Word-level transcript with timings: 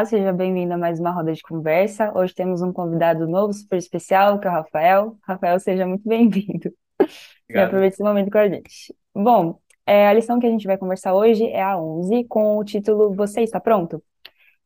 Olá, 0.00 0.06
seja 0.06 0.32
bem-vindo 0.32 0.72
a 0.72 0.78
mais 0.78 0.98
uma 0.98 1.10
roda 1.10 1.30
de 1.30 1.42
conversa. 1.42 2.10
Hoje 2.16 2.34
temos 2.34 2.62
um 2.62 2.72
convidado 2.72 3.28
novo, 3.28 3.52
super 3.52 3.76
especial, 3.76 4.38
que 4.38 4.48
é 4.48 4.50
o 4.50 4.54
Rafael. 4.54 5.18
Rafael, 5.22 5.60
seja 5.60 5.86
muito 5.86 6.08
bem-vindo. 6.08 6.72
E 7.46 7.58
aproveite 7.58 7.96
esse 7.96 8.02
momento 8.02 8.30
com 8.30 8.38
a 8.38 8.48
gente. 8.48 8.96
Bom, 9.14 9.58
é, 9.86 10.08
a 10.08 10.14
lição 10.14 10.40
que 10.40 10.46
a 10.46 10.50
gente 10.50 10.66
vai 10.66 10.78
conversar 10.78 11.12
hoje 11.12 11.46
é 11.48 11.60
a 11.62 11.78
11, 11.78 12.24
com 12.24 12.56
o 12.56 12.64
título 12.64 13.14
Você 13.14 13.42
está 13.42 13.60
pronto? 13.60 14.02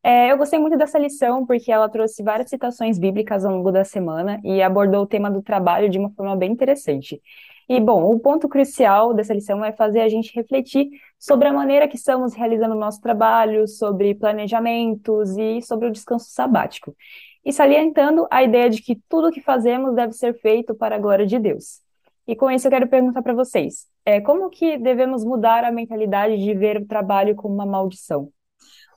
É, 0.05 0.31
eu 0.31 0.39
gostei 0.39 0.61
muito 0.61 0.79
dessa 0.79 1.01
lição 1.01 1.45
porque 1.45 1.73
ela 1.73 1.89
trouxe 1.89 2.23
várias 2.23 2.49
citações 2.49 2.97
bíblicas 2.97 3.45
ao 3.45 3.57
longo 3.57 3.73
da 3.73 3.83
semana 3.83 4.41
e 4.45 4.63
abordou 4.63 5.03
o 5.03 5.07
tema 5.07 5.33
do 5.33 5.43
trabalho 5.43 5.91
de 5.91 5.99
uma 5.99 6.11
forma 6.11 6.37
bem 6.37 6.53
interessante. 6.53 7.21
E, 7.69 7.81
bom, 7.81 8.11
o 8.11 8.19
ponto 8.21 8.49
crucial 8.49 9.15
dessa 9.15 9.33
lição 9.33 9.65
é 9.65 9.73
fazer 9.73 10.01
a 10.01 10.09
gente 10.09 10.35
refletir 10.35 10.89
sobre 11.19 11.49
a 11.49 11.53
maneira 11.53 11.89
que 11.89 11.97
estamos 11.97 12.35
realizando 12.35 12.75
o 12.75 12.79
nosso 12.79 13.01
trabalho, 13.01 13.67
sobre 13.67 14.15
planejamentos 14.15 15.37
e 15.39 15.63
sobre 15.63 15.89
o 15.89 15.93
descanso 15.93 16.27
sabático. 16.31 16.95
E 17.45 17.53
salientando 17.53 18.27
a 18.31 18.43
ideia 18.43 18.69
de 18.69 18.83
que 18.83 19.01
tudo 19.09 19.29
o 19.29 19.33
que 19.33 19.41
fazemos 19.41 19.95
deve 19.95 20.13
ser 20.13 20.35
feito 20.41 20.75
para 20.75 20.97
a 20.97 20.99
glória 20.99 21.27
de 21.27 21.39
Deus. 21.39 21.81
E 22.27 22.35
com 22.35 22.51
isso 22.51 22.67
eu 22.67 22.71
quero 22.71 22.89
perguntar 22.89 23.23
para 23.23 23.35
vocês, 23.35 23.87
é, 24.05 24.21
como 24.21 24.49
que 24.51 24.79
devemos 24.79 25.25
mudar 25.25 25.65
a 25.65 25.73
mentalidade 25.73 26.37
de 26.37 26.55
ver 26.55 26.79
o 26.79 26.87
trabalho 26.87 27.35
como 27.35 27.55
uma 27.55 27.67
maldição? 27.67 28.31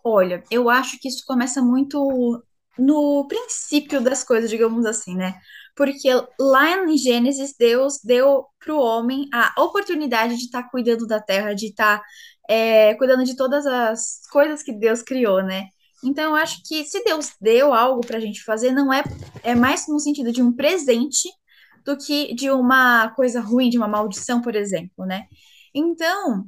Olha, 0.03 0.43
eu 0.49 0.69
acho 0.69 0.97
que 0.99 1.09
isso 1.09 1.23
começa 1.25 1.61
muito 1.61 2.41
no 2.77 3.27
princípio 3.27 3.99
das 4.01 4.23
coisas, 4.23 4.49
digamos 4.49 4.85
assim, 4.85 5.15
né? 5.15 5.35
Porque 5.77 6.09
lá 6.39 6.83
em 6.83 6.97
Gênesis, 6.97 7.53
Deus 7.57 7.99
deu 8.03 8.45
para 8.59 8.73
o 8.73 8.79
homem 8.79 9.29
a 9.31 9.53
oportunidade 9.61 10.35
de 10.35 10.45
estar 10.45 10.63
cuidando 10.71 11.05
da 11.05 11.21
terra, 11.21 11.53
de 11.53 11.67
estar 11.67 12.01
é, 12.49 12.95
cuidando 12.95 13.23
de 13.23 13.35
todas 13.35 13.65
as 13.67 14.21
coisas 14.31 14.63
que 14.63 14.73
Deus 14.73 15.03
criou, 15.03 15.43
né? 15.43 15.67
Então, 16.03 16.31
eu 16.31 16.35
acho 16.35 16.61
que 16.65 16.83
se 16.83 17.03
Deus 17.03 17.31
deu 17.39 17.73
algo 17.73 18.01
para 18.01 18.17
a 18.17 18.19
gente 18.19 18.43
fazer, 18.43 18.71
não 18.71 18.91
é, 18.91 19.03
é 19.43 19.55
mais 19.55 19.87
no 19.87 19.99
sentido 19.99 20.31
de 20.31 20.41
um 20.41 20.51
presente 20.51 21.29
do 21.85 21.97
que 21.97 22.33
de 22.33 22.49
uma 22.49 23.09
coisa 23.11 23.39
ruim, 23.39 23.69
de 23.69 23.77
uma 23.77 23.87
maldição, 23.87 24.41
por 24.41 24.55
exemplo, 24.55 25.05
né? 25.05 25.25
Então, 25.73 26.45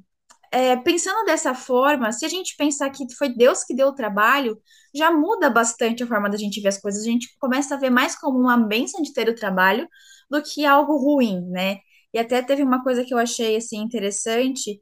é, 0.51 0.75
pensando 0.77 1.25
dessa 1.25 1.53
forma, 1.53 2.11
se 2.11 2.25
a 2.25 2.29
gente 2.29 2.55
pensar 2.57 2.89
que 2.89 3.05
foi 3.15 3.29
Deus 3.29 3.63
que 3.63 3.75
deu 3.75 3.87
o 3.87 3.95
trabalho, 3.95 4.59
já 4.93 5.11
muda 5.11 5.49
bastante 5.49 6.03
a 6.03 6.07
forma 6.07 6.29
da 6.29 6.37
gente 6.37 6.61
ver 6.61 6.69
as 6.69 6.79
coisas. 6.79 7.03
A 7.03 7.05
gente 7.05 7.35
começa 7.39 7.75
a 7.75 7.77
ver 7.79 7.89
mais 7.89 8.15
como 8.15 8.39
uma 8.39 8.57
bênção 8.57 9.01
de 9.01 9.13
ter 9.13 9.29
o 9.29 9.35
trabalho 9.35 9.87
do 10.29 10.41
que 10.41 10.65
algo 10.65 10.97
ruim, 10.97 11.41
né? 11.49 11.77
E 12.13 12.19
até 12.19 12.41
teve 12.41 12.63
uma 12.63 12.83
coisa 12.83 13.03
que 13.05 13.13
eu 13.13 13.17
achei 13.17 13.55
assim 13.57 13.77
interessante, 13.79 14.81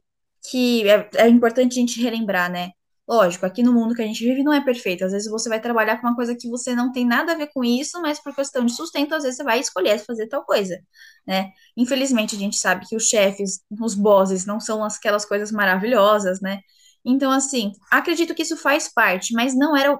que 0.50 0.88
é, 0.88 1.10
é 1.16 1.28
importante 1.28 1.72
a 1.72 1.80
gente 1.80 2.00
relembrar, 2.02 2.50
né? 2.50 2.70
Lógico, 3.08 3.46
aqui 3.46 3.62
no 3.62 3.72
mundo 3.72 3.94
que 3.94 4.02
a 4.02 4.06
gente 4.06 4.22
vive 4.22 4.42
não 4.42 4.52
é 4.52 4.62
perfeito. 4.62 5.02
Às 5.04 5.12
vezes 5.12 5.30
você 5.30 5.48
vai 5.48 5.58
trabalhar 5.60 5.98
com 5.98 6.06
uma 6.06 6.14
coisa 6.14 6.36
que 6.36 6.46
você 6.48 6.74
não 6.74 6.92
tem 6.92 7.06
nada 7.06 7.32
a 7.32 7.36
ver 7.36 7.46
com 7.54 7.64
isso, 7.64 8.00
mas 8.02 8.20
por 8.20 8.34
questão 8.34 8.66
de 8.66 8.72
sustento, 8.74 9.14
às 9.14 9.22
vezes 9.22 9.38
você 9.38 9.44
vai 9.44 9.58
escolher 9.60 9.98
fazer 10.00 10.28
tal 10.28 10.44
coisa, 10.44 10.78
né? 11.26 11.50
Infelizmente, 11.74 12.36
a 12.36 12.38
gente 12.38 12.58
sabe 12.58 12.86
que 12.86 12.94
os 12.94 13.04
chefes, 13.08 13.62
os 13.80 13.94
bosses, 13.94 14.44
não 14.44 14.60
são 14.60 14.84
aquelas 14.84 15.24
coisas 15.24 15.50
maravilhosas, 15.50 16.40
né? 16.42 16.60
Então, 17.02 17.30
assim, 17.30 17.72
acredito 17.90 18.34
que 18.34 18.42
isso 18.42 18.56
faz 18.58 18.92
parte, 18.92 19.32
mas 19.32 19.54
não 19.56 19.74
era, 19.74 19.98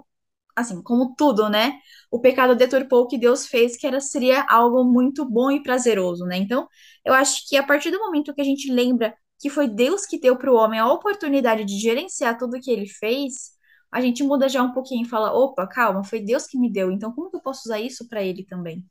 assim, 0.57 0.83
como 0.83 1.15
tudo, 1.17 1.49
né? 1.49 1.79
O 2.11 2.21
pecado 2.21 2.55
deturpou 2.57 3.03
o 3.03 3.07
que 3.09 3.19
Deus 3.19 3.47
fez, 3.47 3.77
que 3.77 3.87
era, 3.87 4.01
seria 4.01 4.45
algo 4.51 4.85
muito 4.85 5.25
bom 5.25 5.51
e 5.51 5.63
prazeroso, 5.63 6.25
né? 6.27 6.37
Então, 6.37 6.69
eu 7.05 7.15
acho 7.15 7.49
que 7.49 7.57
a 7.57 7.63
partir 7.63 7.91
do 7.91 7.99
momento 8.01 8.35
que 8.35 8.41
a 8.43 8.45
gente 8.45 8.71
lembra 8.73 9.15
que 9.39 9.51
foi 9.51 9.69
Deus 9.69 10.07
que 10.07 10.19
deu 10.19 10.37
para 10.37 10.53
o 10.53 10.57
homem 10.57 10.81
a 10.81 10.91
oportunidade 10.93 11.65
de 11.65 11.79
gerenciar 11.79 12.39
tudo 12.39 12.61
que 12.61 12.71
ele 12.71 12.87
fez, 12.89 13.53
a 13.91 14.01
gente 14.01 14.23
muda 14.23 14.49
já 14.49 14.63
um 14.63 14.73
pouquinho 14.73 15.07
e 15.07 15.09
fala: 15.09 15.33
opa, 15.33 15.67
calma, 15.67 16.05
foi 16.05 16.21
Deus 16.21 16.47
que 16.47 16.59
me 16.59 16.71
deu, 16.73 16.91
então 16.91 17.13
como 17.13 17.31
que 17.31 17.37
eu 17.37 17.43
posso 17.43 17.63
usar 17.69 17.81
isso 17.81 18.09
para 18.09 18.23
ele 18.23 18.45
também? 18.45 18.85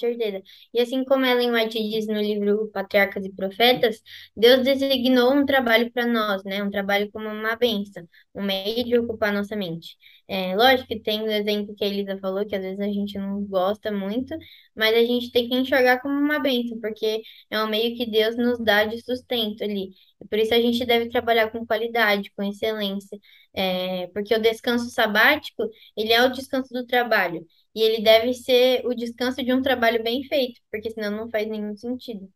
Certeza. 0.00 0.42
E 0.74 0.80
assim 0.80 1.04
como 1.04 1.24
Ellen 1.24 1.52
White 1.52 1.78
diz 1.90 2.06
no 2.08 2.20
livro 2.20 2.70
Patriarcas 2.72 3.24
e 3.24 3.32
Profetas, 3.32 4.02
Deus 4.36 4.64
designou 4.64 5.32
um 5.34 5.46
trabalho 5.46 5.90
para 5.92 6.06
nós, 6.06 6.42
né? 6.44 6.62
Um 6.62 6.70
trabalho 6.70 7.10
como 7.12 7.28
uma 7.28 7.56
bênção, 7.56 8.08
um 8.34 8.42
meio 8.42 8.84
de 8.84 8.98
ocupar 8.98 9.32
nossa 9.32 9.54
mente. 9.56 9.96
É, 10.28 10.54
lógico 10.56 10.88
que 10.88 11.00
tem 11.00 11.22
o 11.22 11.30
exemplo 11.30 11.74
que 11.74 11.84
a 11.84 11.88
Elisa 11.88 12.18
falou, 12.18 12.46
que 12.46 12.54
às 12.56 12.62
vezes 12.62 12.80
a 12.80 12.86
gente 12.86 13.18
não 13.18 13.44
gosta 13.44 13.90
muito, 13.92 14.34
mas 14.74 14.94
a 14.96 15.00
gente 15.04 15.30
tem 15.32 15.48
que 15.48 15.54
enxergar 15.56 16.00
como 16.00 16.14
uma 16.14 16.38
bênção, 16.38 16.80
porque 16.80 17.22
é 17.50 17.62
um 17.62 17.68
meio 17.68 17.96
que 17.96 18.06
Deus 18.08 18.36
nos 18.36 18.58
dá 18.62 18.84
de 18.84 19.00
sustento 19.02 19.62
ali. 19.64 19.90
Por 20.28 20.38
isso 20.38 20.54
a 20.54 20.60
gente 20.60 20.84
deve 20.84 21.08
trabalhar 21.08 21.50
com 21.50 21.66
qualidade, 21.66 22.30
com 22.36 22.42
excelência, 22.42 23.18
é, 23.54 24.06
porque 24.08 24.34
o 24.34 24.40
descanso 24.40 24.88
sabático, 24.90 25.64
ele 25.96 26.12
é 26.12 26.22
o 26.24 26.30
descanso 26.32 26.72
do 26.72 26.86
trabalho. 26.86 27.44
E 27.74 27.82
ele 27.82 28.02
deve 28.02 28.34
ser 28.34 28.84
o 28.86 28.94
descanso 28.94 29.42
de 29.44 29.52
um 29.52 29.62
trabalho 29.62 30.02
bem 30.02 30.24
feito, 30.24 30.60
porque 30.70 30.90
senão 30.90 31.10
não 31.10 31.30
faz 31.30 31.48
nenhum 31.48 31.76
sentido. 31.76 32.28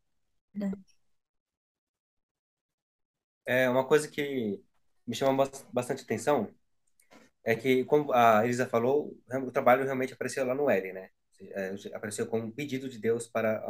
É 3.47 3.69
uma 3.69 3.87
coisa 3.87 4.09
que 4.09 4.63
me 5.07 5.15
chama 5.15 5.49
bastante 5.73 6.03
atenção 6.03 6.49
é 7.45 7.55
que, 7.55 7.85
como 7.85 8.13
a 8.13 8.43
Elisa 8.45 8.67
falou, 8.67 9.17
o 9.47 9.51
trabalho 9.51 9.85
realmente 9.85 10.15
apareceu 10.15 10.47
lá 10.47 10.55
no 10.55 10.69
Éden, 10.71 10.95
né? 10.95 11.11
É, 11.51 11.75
apareceu 11.93 12.27
como 12.27 12.45
um 12.45 12.51
pedido 12.51 12.89
de 12.89 12.99
Deus 12.99 13.29
para, 13.29 13.63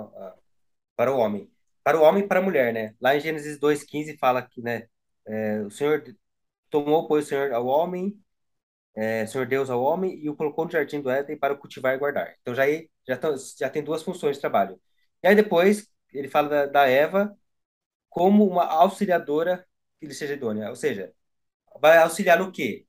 para 0.97 1.13
o 1.13 1.19
homem. 1.19 1.51
Para 1.83 1.99
o 1.99 2.03
homem 2.03 2.25
e 2.25 2.29
para 2.29 2.39
a 2.39 2.43
mulher, 2.43 2.73
né? 2.73 2.95
Lá 3.01 3.17
em 3.17 3.21
Gênesis 3.21 3.59
2,15 3.59 4.17
fala 4.17 4.43
que, 4.43 4.63
né? 4.63 4.87
É, 5.27 5.61
o 5.63 5.71
Senhor 5.71 6.05
tomou, 6.71 7.09
pois, 7.09 7.27
o 7.27 7.29
Senhor 7.29 7.53
ao 7.53 7.67
homem 7.67 8.17
é, 8.95 9.27
Senhor 9.27 9.47
Deus 9.47 9.71
ao 9.71 9.83
homem 9.83 10.19
e 10.23 10.29
o 10.31 10.37
colocou 10.37 10.65
no 10.65 10.71
jardim 10.71 11.01
do 11.01 11.11
Éden 11.11 11.39
para 11.39 11.55
cultivar 11.57 11.95
e 11.95 11.99
guardar. 11.99 12.35
Então 12.41 12.55
já, 12.55 12.65
já, 13.07 13.19
já 13.59 13.71
tem 13.71 13.83
duas 13.83 14.03
funções 14.03 14.37
de 14.37 14.41
trabalho. 14.41 14.81
E 15.23 15.29
aí 15.29 15.35
depois 15.35 15.89
ele 16.13 16.29
fala 16.29 16.49
da, 16.49 16.67
da 16.67 16.89
Eva 16.89 17.37
como 18.11 18.47
uma 18.47 18.65
auxiliadora 18.67 19.67
que 20.01 20.07
lhe 20.07 20.15
seja 20.15 20.35
idônea. 20.35 20.69
Ou 20.71 20.77
seja, 20.77 21.13
vai 21.81 21.99
auxiliar 21.99 22.39
no 22.39 22.53
quê? 22.53 22.87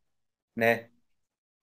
Né? 0.55 0.89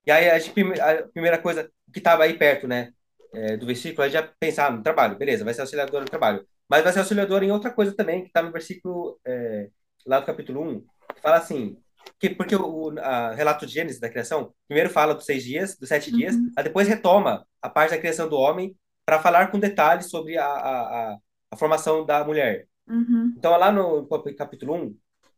E 0.07 0.11
aí 0.11 0.31
a, 0.31 0.39
gente, 0.39 0.53
a 0.81 1.09
primeira 1.09 1.39
coisa 1.41 1.71
que 1.93 1.99
estava 1.99 2.25
aí 2.25 2.37
perto, 2.39 2.67
né, 2.67 2.93
é, 3.35 3.57
do 3.57 3.67
versículo, 3.67 4.05
gente 4.05 4.15
já 4.15 4.23
pensar 4.23 4.67
ah, 4.69 4.71
no 4.71 4.83
trabalho, 4.83 5.17
beleza, 5.17 5.45
vai 5.45 5.55
ser 5.55 5.63
auxiliadora 5.63 6.05
no 6.05 6.11
trabalho. 6.11 6.47
Mas 6.69 6.83
vai 6.85 6.93
ser 6.93 7.01
auxiliadora 7.01 7.45
em 7.45 7.51
outra 7.53 7.71
coisa 7.71 7.95
também, 7.95 8.23
que 8.23 8.29
está 8.29 8.43
no 8.43 8.53
versículo 8.53 9.21
é, 9.27 9.71
lá 10.07 10.21
do 10.21 10.27
capítulo 10.27 10.63
1, 10.63 10.81
que 11.15 11.21
fala 11.23 11.37
assim, 11.39 11.82
que, 12.19 12.31
porque 12.31 12.55
o, 12.55 12.63
o 12.63 13.35
relato 13.35 13.67
de 13.67 13.73
Gênesis 13.73 14.01
da 14.01 14.09
criação, 14.09 14.55
primeiro 14.69 14.91
fala 14.91 15.15
dos 15.15 15.25
seis 15.25 15.43
dias, 15.43 15.77
dos 15.77 15.89
sete 15.89 16.11
uhum. 16.11 16.19
dias, 16.19 16.37
aí 16.57 16.65
depois 16.65 16.87
retoma 16.87 17.47
a 17.61 17.69
parte 17.69 17.91
da 17.91 17.99
criação 17.99 18.29
do 18.29 18.37
homem 18.37 18.77
para 19.05 19.21
falar 19.21 19.51
com 19.51 19.59
detalhes 19.59 20.07
sobre 20.07 20.39
a, 20.39 20.47
a, 20.47 21.19
a 21.51 21.57
formação 21.57 22.07
da 22.07 22.25
mulher. 22.25 22.69
Uhum. 22.87 23.35
Então, 23.37 23.57
lá 23.57 23.73
no 23.73 24.07
capítulo 24.37 24.75
1, 24.75 24.97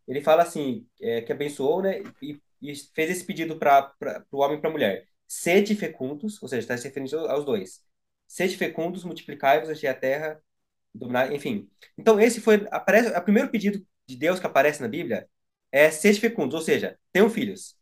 ele 0.08 0.20
fala 0.20 0.42
assim, 0.42 0.86
é, 1.00 1.22
que 1.22 1.32
abençoou, 1.32 1.82
né, 1.82 2.02
e, 2.20 2.38
e 2.60 2.74
fez 2.94 3.10
esse 3.10 3.24
pedido 3.24 3.56
para 3.56 3.94
o 4.30 4.38
homem 4.38 4.58
e 4.58 4.60
para 4.60 4.70
a 4.70 4.72
mulher. 4.72 5.06
Sede 5.26 5.74
fecundos, 5.74 6.42
ou 6.42 6.48
seja, 6.48 6.60
está 6.60 6.76
se 6.76 6.86
referindo 6.86 7.16
aos 7.28 7.44
dois. 7.44 7.82
Sede 8.28 8.56
fecundos, 8.56 9.04
multiplicai-vos, 9.04 9.70
enchei 9.70 9.88
a 9.88 9.94
terra, 9.94 10.40
dominar, 10.94 11.32
enfim. 11.32 11.68
Então, 11.96 12.20
esse 12.20 12.40
foi, 12.40 12.66
aparece, 12.70 13.08
o 13.08 13.22
primeiro 13.22 13.50
pedido 13.50 13.84
de 14.06 14.16
Deus 14.16 14.38
que 14.38 14.46
aparece 14.46 14.82
na 14.82 14.88
Bíblia 14.88 15.26
é 15.74 15.90
ser 15.90 16.14
fecundos, 16.14 16.54
ou 16.54 16.60
seja, 16.60 16.96
tenham 17.12 17.28
filhos. 17.28 17.76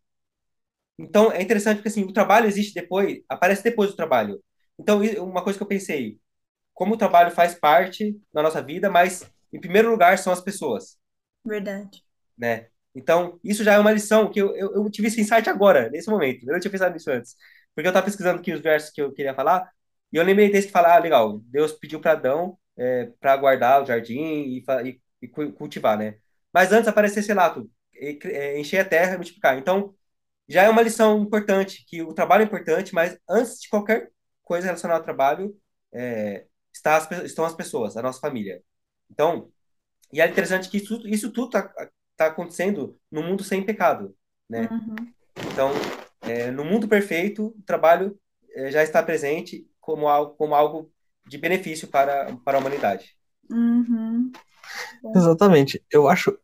Então, 0.99 1.31
é 1.31 1.43
interessante 1.43 1.77
porque 1.77 1.89
assim, 1.89 2.05
o 2.05 2.13
trabalho 2.13 2.47
existe 2.47 2.73
depois, 2.73 3.21
aparece 3.29 3.63
depois 3.63 3.91
do 3.91 3.97
trabalho. 3.97 4.43
Então, 4.79 5.03
uma 5.23 5.45
coisa 5.45 5.59
que 5.59 5.63
eu 5.63 5.69
pensei, 5.69 6.19
como 6.73 6.95
o 6.95 6.97
trabalho 6.97 7.31
faz 7.31 7.55
parte 7.55 8.19
da 8.33 8.43
nossa 8.43 8.63
vida, 8.63 8.89
mas 8.89 9.31
em 9.53 9.61
primeiro 9.61 9.91
lugar 9.91 10.17
são 10.17 10.33
as 10.33 10.41
pessoas. 10.41 10.97
Verdade. 11.45 12.03
Né? 12.37 12.69
Então, 12.95 13.39
isso 13.45 13.63
já 13.63 13.75
é 13.75 13.79
uma 13.79 13.93
lição 13.93 14.31
que 14.31 14.41
eu, 14.41 14.57
eu, 14.57 14.75
eu 14.75 14.91
tive 14.91 15.09
esse 15.09 15.21
insight 15.21 15.51
agora, 15.51 15.91
nesse 15.91 16.09
momento. 16.11 16.47
Eu 16.47 16.55
não 16.55 16.61
tinha 16.61 16.73
pensado 16.73 16.95
nisso 16.95 17.11
antes. 17.11 17.37
Porque 17.75 17.87
eu 17.87 17.91
estava 17.91 18.07
pesquisando 18.07 18.41
aqui 18.41 18.55
os 18.55 18.61
versos 18.61 18.91
que 18.91 19.03
eu 19.03 19.13
queria 19.13 19.35
falar, 19.35 19.71
e 20.11 20.17
eu 20.17 20.25
lembrei 20.25 20.51
desse 20.51 20.69
que 20.69 20.73
fala, 20.73 20.95
ah, 20.95 20.99
legal, 20.99 21.41
Deus 21.45 21.73
pediu 21.73 22.01
para 22.01 22.13
Adão 22.13 22.57
é, 22.75 23.11
para 23.21 23.37
guardar 23.37 23.83
o 23.83 23.87
jardim 23.87 24.19
e, 24.19 24.65
e, 24.85 25.01
e, 25.21 25.29
cultivar, 25.29 25.99
né? 25.99 26.17
Mas 26.53 26.73
antes 26.73 26.87
lá, 27.35 27.51
tudo 27.51 27.71
é, 27.71 27.82
encher 28.59 28.79
a 28.79 28.85
terra 28.85 29.15
e 29.15 29.17
multiplicar. 29.17 29.59
Então, 29.59 29.95
já 30.49 30.63
é 30.63 30.69
uma 30.69 30.83
lição 30.83 31.23
importante, 31.23 31.85
que 31.87 32.03
o 32.03 32.13
trabalho 32.13 32.43
é 32.43 32.45
importante, 32.45 32.95
mas 32.95 33.19
antes 33.29 33.61
de 33.61 33.69
qualquer 33.69 34.11
coisa 34.43 34.67
relacionada 34.67 35.01
ao 35.01 35.05
trabalho, 35.05 35.57
é, 35.93 36.47
está 36.73 36.97
as, 36.97 37.11
estão 37.23 37.45
as 37.45 37.55
pessoas, 37.55 37.97
a 37.97 38.03
nossa 38.03 38.21
família. 38.21 38.63
Então, 39.11 39.51
e 40.13 40.21
é 40.21 40.29
interessante 40.29 40.69
que 40.69 40.79
isso, 40.79 41.07
isso 41.07 41.31
tudo 41.31 41.47
está 41.47 41.91
tá 42.17 42.27
acontecendo 42.27 42.99
no 43.11 43.23
mundo 43.23 43.43
sem 43.43 43.65
pecado, 43.65 44.15
né? 44.49 44.69
Uhum. 44.71 44.97
Então, 45.51 45.71
é, 46.23 46.51
no 46.51 46.65
mundo 46.65 46.87
perfeito, 46.87 47.47
o 47.47 47.63
trabalho 47.63 48.19
é, 48.55 48.71
já 48.71 48.83
está 48.83 49.03
presente 49.03 49.67
como 49.81 50.09
algo, 50.09 50.35
como 50.35 50.55
algo 50.55 50.93
de 51.27 51.39
benefício 51.39 51.89
para, 51.89 52.37
para 52.45 52.59
a 52.59 52.61
humanidade. 52.61 53.17
Uhum. 53.51 54.31
Exatamente. 55.15 55.83
Eu 55.91 56.09
acho 56.09 56.39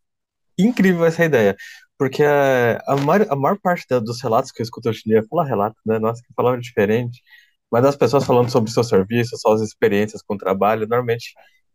incrível 0.59 1.05
essa 1.07 1.25
ideia. 1.25 1.57
Porque 1.99 2.23
é, 2.23 2.79
a 2.87 2.97
maior, 2.97 3.27
a 3.31 3.37
maior 3.37 3.59
parte 3.61 3.87
da- 3.89 3.99
dos 4.01 4.21
relatos 4.23 4.53
que 4.53 4.63
eu 4.63 4.65
escuto 4.65 4.89
hoje 4.89 5.03
em 5.07 5.11
dia, 5.11 5.25
falar 5.29 5.45
relato, 5.45 5.77
né? 5.87 5.99
Nossa, 5.99 6.23
que 6.23 6.33
palavra 6.35 6.61
diferente. 6.61 7.23
Mas 7.71 7.83
das 7.83 7.97
pessoas 7.97 8.25
falando 8.25 8.51
sobre 8.51 8.71
seu 8.71 8.85
serviço, 8.85 9.37
suas 9.39 9.61
experiências 9.63 10.23
com 10.23 10.35
o 10.35 10.39
trabalho, 10.39 10.87
normalmente, 10.89 11.33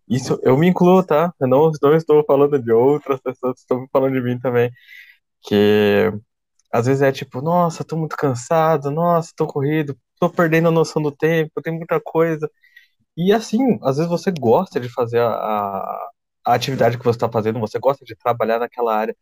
isso 0.07 0.39
eu 0.43 0.57
me 0.57 0.67
incluo, 0.67 1.03
tá? 1.03 1.33
Eu 1.39 1.47
não, 1.47 1.71
não 1.81 1.95
estou 1.95 2.23
falando 2.25 2.59
de 2.61 2.71
outras 2.71 3.19
pessoas, 3.21 3.59
estou 3.59 3.87
falando 3.91 4.13
de 4.13 4.21
mim 4.21 4.39
também. 4.39 4.71
Que 5.43 6.11
às 6.71 6.85
vezes 6.87 7.01
é 7.01 7.11
tipo, 7.11 7.41
nossa, 7.41 7.83
tô 7.83 7.97
muito 7.97 8.15
cansado, 8.17 8.91
nossa, 8.91 9.31
tô 9.35 9.47
corrido, 9.47 9.97
tô 10.19 10.29
perdendo 10.29 10.69
a 10.69 10.71
noção 10.71 11.01
do 11.01 11.11
tempo, 11.11 11.61
tem 11.63 11.73
muita 11.77 11.99
coisa. 12.01 12.49
E 13.17 13.33
assim, 13.33 13.79
às 13.83 13.97
vezes 13.97 14.09
você 14.11 14.31
gosta 14.31 14.79
de 14.79 14.89
fazer 14.89 15.19
a, 15.21 15.29
a 15.29 16.09
a 16.45 16.53
atividade 16.53 16.97
que 16.97 17.03
você 17.03 17.17
está 17.17 17.29
fazendo, 17.31 17.59
você 17.59 17.79
gosta 17.79 18.05
de 18.05 18.15
trabalhar 18.15 18.59
naquela 18.59 18.95
área. 18.95 19.15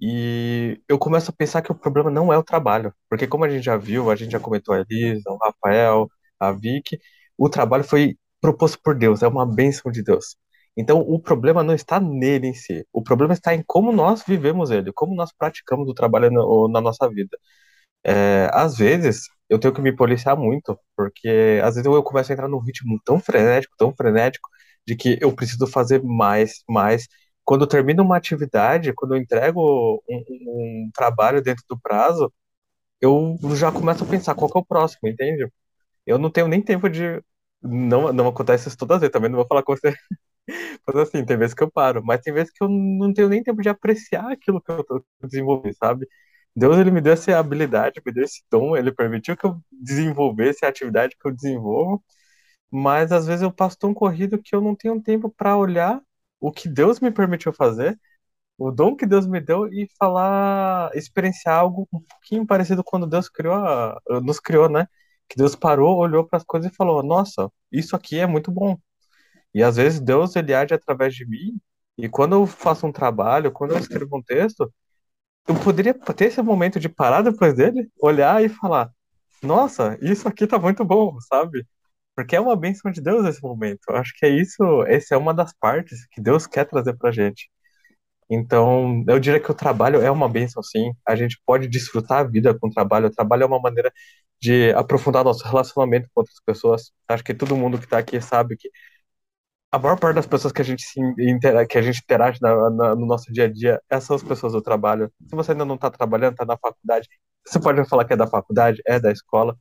E 0.00 0.80
eu 0.88 0.98
começo 0.98 1.30
a 1.30 1.34
pensar 1.34 1.62
que 1.62 1.70
o 1.72 1.74
problema 1.74 2.10
não 2.10 2.32
é 2.32 2.38
o 2.38 2.42
trabalho, 2.42 2.92
porque 3.08 3.26
como 3.26 3.44
a 3.44 3.48
gente 3.50 3.64
já 3.64 3.76
viu, 3.76 4.10
a 4.10 4.16
gente 4.16 4.32
já 4.32 4.40
comentou 4.40 4.74
a 4.74 4.80
Elisa, 4.80 5.30
o 5.30 5.36
Rafael, 5.38 6.08
a 6.40 6.52
Vicky, 6.52 6.98
o 7.38 7.48
trabalho 7.48 7.84
foi 7.84 8.16
proposto 8.40 8.78
por 8.82 8.96
Deus, 8.96 9.22
é 9.22 9.28
uma 9.28 9.46
bênção 9.46 9.92
de 9.92 10.02
Deus. 10.02 10.36
Então 10.76 11.00
o 11.00 11.20
problema 11.20 11.62
não 11.62 11.74
está 11.74 12.00
nele 12.00 12.48
em 12.48 12.54
si, 12.54 12.86
o 12.92 13.02
problema 13.02 13.34
está 13.34 13.54
em 13.54 13.62
como 13.66 13.92
nós 13.92 14.24
vivemos 14.26 14.70
ele, 14.70 14.92
como 14.92 15.14
nós 15.14 15.32
praticamos 15.32 15.88
o 15.88 15.94
trabalho 15.94 16.30
na, 16.30 16.40
na 16.72 16.80
nossa 16.80 17.08
vida. 17.08 17.38
É, 18.04 18.50
às 18.52 18.76
vezes 18.76 19.28
eu 19.48 19.58
tenho 19.58 19.74
que 19.74 19.80
me 19.82 19.94
policiar 19.94 20.36
muito, 20.36 20.78
porque 20.96 21.60
às 21.62 21.74
vezes 21.76 21.86
eu 21.86 22.02
começo 22.02 22.32
a 22.32 22.34
entrar 22.34 22.48
num 22.48 22.58
ritmo 22.58 23.00
tão 23.04 23.20
frenético, 23.20 23.74
tão 23.78 23.94
frenético, 23.94 24.48
de 24.86 24.96
que 24.96 25.18
eu 25.20 25.34
preciso 25.34 25.66
fazer 25.66 26.02
mais, 26.02 26.62
mais, 26.68 27.06
quando 27.44 27.62
eu 27.62 27.68
termino 27.68 28.02
uma 28.02 28.16
atividade, 28.16 28.92
quando 28.94 29.14
eu 29.16 29.20
entrego 29.20 30.02
um, 30.08 30.24
um- 30.86 30.90
trabalho 30.94 31.42
dentro 31.42 31.64
do 31.68 31.78
prazo, 31.80 32.32
eu 33.00 33.38
já 33.56 33.72
começo 33.72 34.04
a 34.04 34.06
pensar 34.08 34.34
qual 34.34 34.50
é 34.54 34.58
o 34.58 34.64
próximo, 34.66 35.08
entende? 35.08 35.48
Eu 36.06 36.18
não 36.18 36.30
tenho 36.30 36.48
nem 36.48 36.62
tempo 36.62 36.88
de. 36.90 37.22
Não, 37.62 38.12
não 38.12 38.28
acontece 38.28 38.68
isso 38.68 38.78
todas 38.78 38.96
as 38.96 39.00
vezes, 39.02 39.12
também 39.12 39.30
não 39.30 39.38
vou 39.38 39.46
falar 39.48 39.62
com 39.64 39.74
você. 39.76 39.94
Mas 40.86 40.96
assim, 40.96 41.24
tem 41.24 41.36
vezes 41.36 41.54
que 41.54 41.62
eu 41.62 41.70
paro, 41.70 42.02
mas 42.04 42.20
tem 42.20 42.32
vezes 42.32 42.52
que 42.52 42.62
eu 42.64 42.68
não 42.68 43.12
tenho 43.12 43.28
nem 43.28 43.42
tempo 43.42 43.62
de 43.62 43.68
apreciar 43.68 44.30
aquilo 44.32 44.60
que 44.60 44.70
eu 44.70 44.84
tô 44.84 45.04
desenvolvendo, 45.22 45.74
sabe? 45.76 46.06
Deus, 46.54 46.76
ele 46.78 46.90
me 46.90 47.00
deu 47.00 47.12
essa 47.14 47.38
habilidade, 47.38 48.00
me 48.04 48.12
deu 48.12 48.24
esse 48.24 48.42
dom, 48.50 48.76
ele 48.76 48.92
permitiu 48.92 49.36
que 49.36 49.46
eu 49.46 49.58
desenvolvesse 49.70 50.64
a 50.64 50.68
atividade 50.68 51.16
que 51.20 51.26
eu 51.28 51.32
desenvolvo, 51.34 52.02
mas 52.72 53.12
às 53.12 53.26
vezes 53.28 53.42
eu 53.42 53.52
passo 53.52 53.78
tão 53.78 53.94
corrido 53.94 54.42
que 54.42 54.56
eu 54.56 54.62
não 54.62 54.76
tenho 54.76 55.02
tempo 55.02 55.30
para 55.30 55.56
olhar 55.58 56.02
o 56.40 56.52
que 56.52 56.68
Deus 56.68 57.00
me 57.00 57.12
permitiu 57.12 57.52
fazer 57.54 57.98
o 58.58 58.70
dom 58.70 58.96
que 58.96 59.06
Deus 59.06 59.26
me 59.26 59.40
deu 59.40 59.66
e 59.72 59.88
falar, 59.98 60.90
experienciar 60.96 61.58
algo 61.58 61.88
um 61.92 62.00
pouquinho 62.00 62.46
parecido 62.46 62.84
quando 62.84 63.06
Deus 63.06 63.28
criou, 63.28 63.54
a- 63.54 63.98
nos 64.22 64.38
criou, 64.40 64.68
né? 64.68 64.86
Que 65.28 65.36
Deus 65.36 65.56
parou, 65.56 65.96
olhou 65.98 66.24
para 66.26 66.38
as 66.38 66.44
coisas 66.44 66.70
e 66.72 66.74
falou: 66.76 67.02
Nossa, 67.02 67.50
isso 67.72 67.96
aqui 67.96 68.18
é 68.18 68.26
muito 68.26 68.50
bom. 68.52 68.76
E 69.54 69.62
às 69.62 69.76
vezes 69.76 70.00
Deus 70.00 70.36
ele 70.36 70.54
age 70.54 70.74
através 70.74 71.14
de 71.14 71.26
mim. 71.26 71.60
E 71.98 72.08
quando 72.08 72.34
eu 72.36 72.46
faço 72.46 72.86
um 72.86 72.92
trabalho, 72.92 73.52
quando 73.52 73.72
eu 73.72 73.78
escrevo 73.78 74.16
um 74.18 74.22
texto, 74.22 74.72
eu 75.48 75.54
poderia 75.62 75.94
ter 75.94 76.26
esse 76.26 76.42
momento 76.42 76.80
de 76.80 76.88
parar 76.88 77.22
depois 77.22 77.54
dele, 77.54 77.90
olhar 78.00 78.42
e 78.44 78.48
falar: 78.48 78.90
Nossa, 79.42 79.98
isso 80.02 80.28
aqui 80.28 80.46
tá 80.46 80.58
muito 80.58 80.84
bom, 80.84 81.18
sabe? 81.22 81.66
Porque 82.14 82.36
é 82.36 82.40
uma 82.40 82.56
bênção 82.56 82.90
de 82.90 83.00
Deus 83.00 83.26
esse 83.26 83.42
momento. 83.42 83.80
Eu 83.88 83.96
acho 83.96 84.12
que 84.16 84.26
é 84.26 84.28
isso, 84.30 84.62
essa 84.86 85.14
é 85.14 85.18
uma 85.18 85.32
das 85.34 85.52
partes 85.54 86.06
que 86.12 86.20
Deus 86.20 86.46
quer 86.46 86.66
trazer 86.66 86.94
pra 86.96 87.10
gente. 87.10 87.50
Então, 88.30 89.04
eu 89.08 89.20
diria 89.20 89.40
que 89.40 89.50
o 89.50 89.54
trabalho 89.54 90.02
é 90.02 90.10
uma 90.10 90.28
bênção, 90.28 90.62
sim. 90.62 90.92
A 91.06 91.16
gente 91.16 91.40
pode 91.46 91.68
desfrutar 91.68 92.20
a 92.20 92.24
vida 92.24 92.58
com 92.58 92.68
o 92.68 92.70
trabalho. 92.72 93.08
O 93.08 93.12
trabalho 93.12 93.44
é 93.44 93.46
uma 93.46 93.60
maneira 93.60 93.92
de 94.40 94.72
aprofundar 94.74 95.24
nosso 95.24 95.44
relacionamento 95.44 96.08
com 96.14 96.22
outras 96.22 96.38
pessoas. 96.46 96.92
Acho 97.08 97.24
que 97.24 97.34
todo 97.34 97.56
mundo 97.56 97.78
que 97.78 97.84
está 97.84 97.98
aqui 97.98 98.20
sabe 98.20 98.56
que 98.56 98.70
a 99.70 99.78
maior 99.78 99.98
parte 99.98 100.16
das 100.16 100.26
pessoas 100.26 100.52
que 100.52 100.60
a 100.62 100.64
gente 100.64 100.82
se 100.84 101.00
intera- 101.18 101.66
que 101.66 101.78
a 101.78 101.82
gente 101.82 102.00
interage 102.02 102.38
na- 102.42 102.70
na- 102.70 102.94
no 102.94 103.06
nosso 103.06 103.32
dia 103.32 103.44
a 103.44 103.48
dia 103.52 103.80
essas 103.88 104.04
são 104.06 104.16
as 104.16 104.22
pessoas 104.22 104.52
do 104.52 104.62
trabalho. 104.62 105.10
Se 105.28 105.34
você 105.34 105.52
ainda 105.52 105.64
não 105.64 105.76
está 105.76 105.90
trabalhando, 105.90 106.32
está 106.32 106.44
na 106.44 106.58
faculdade, 106.58 107.08
você 107.46 107.58
pode 107.60 107.84
falar 107.88 108.04
que 108.04 108.12
é 108.12 108.16
da 108.16 108.26
faculdade, 108.26 108.82
é 108.86 109.00
da 109.00 109.10
escola, 109.10 109.56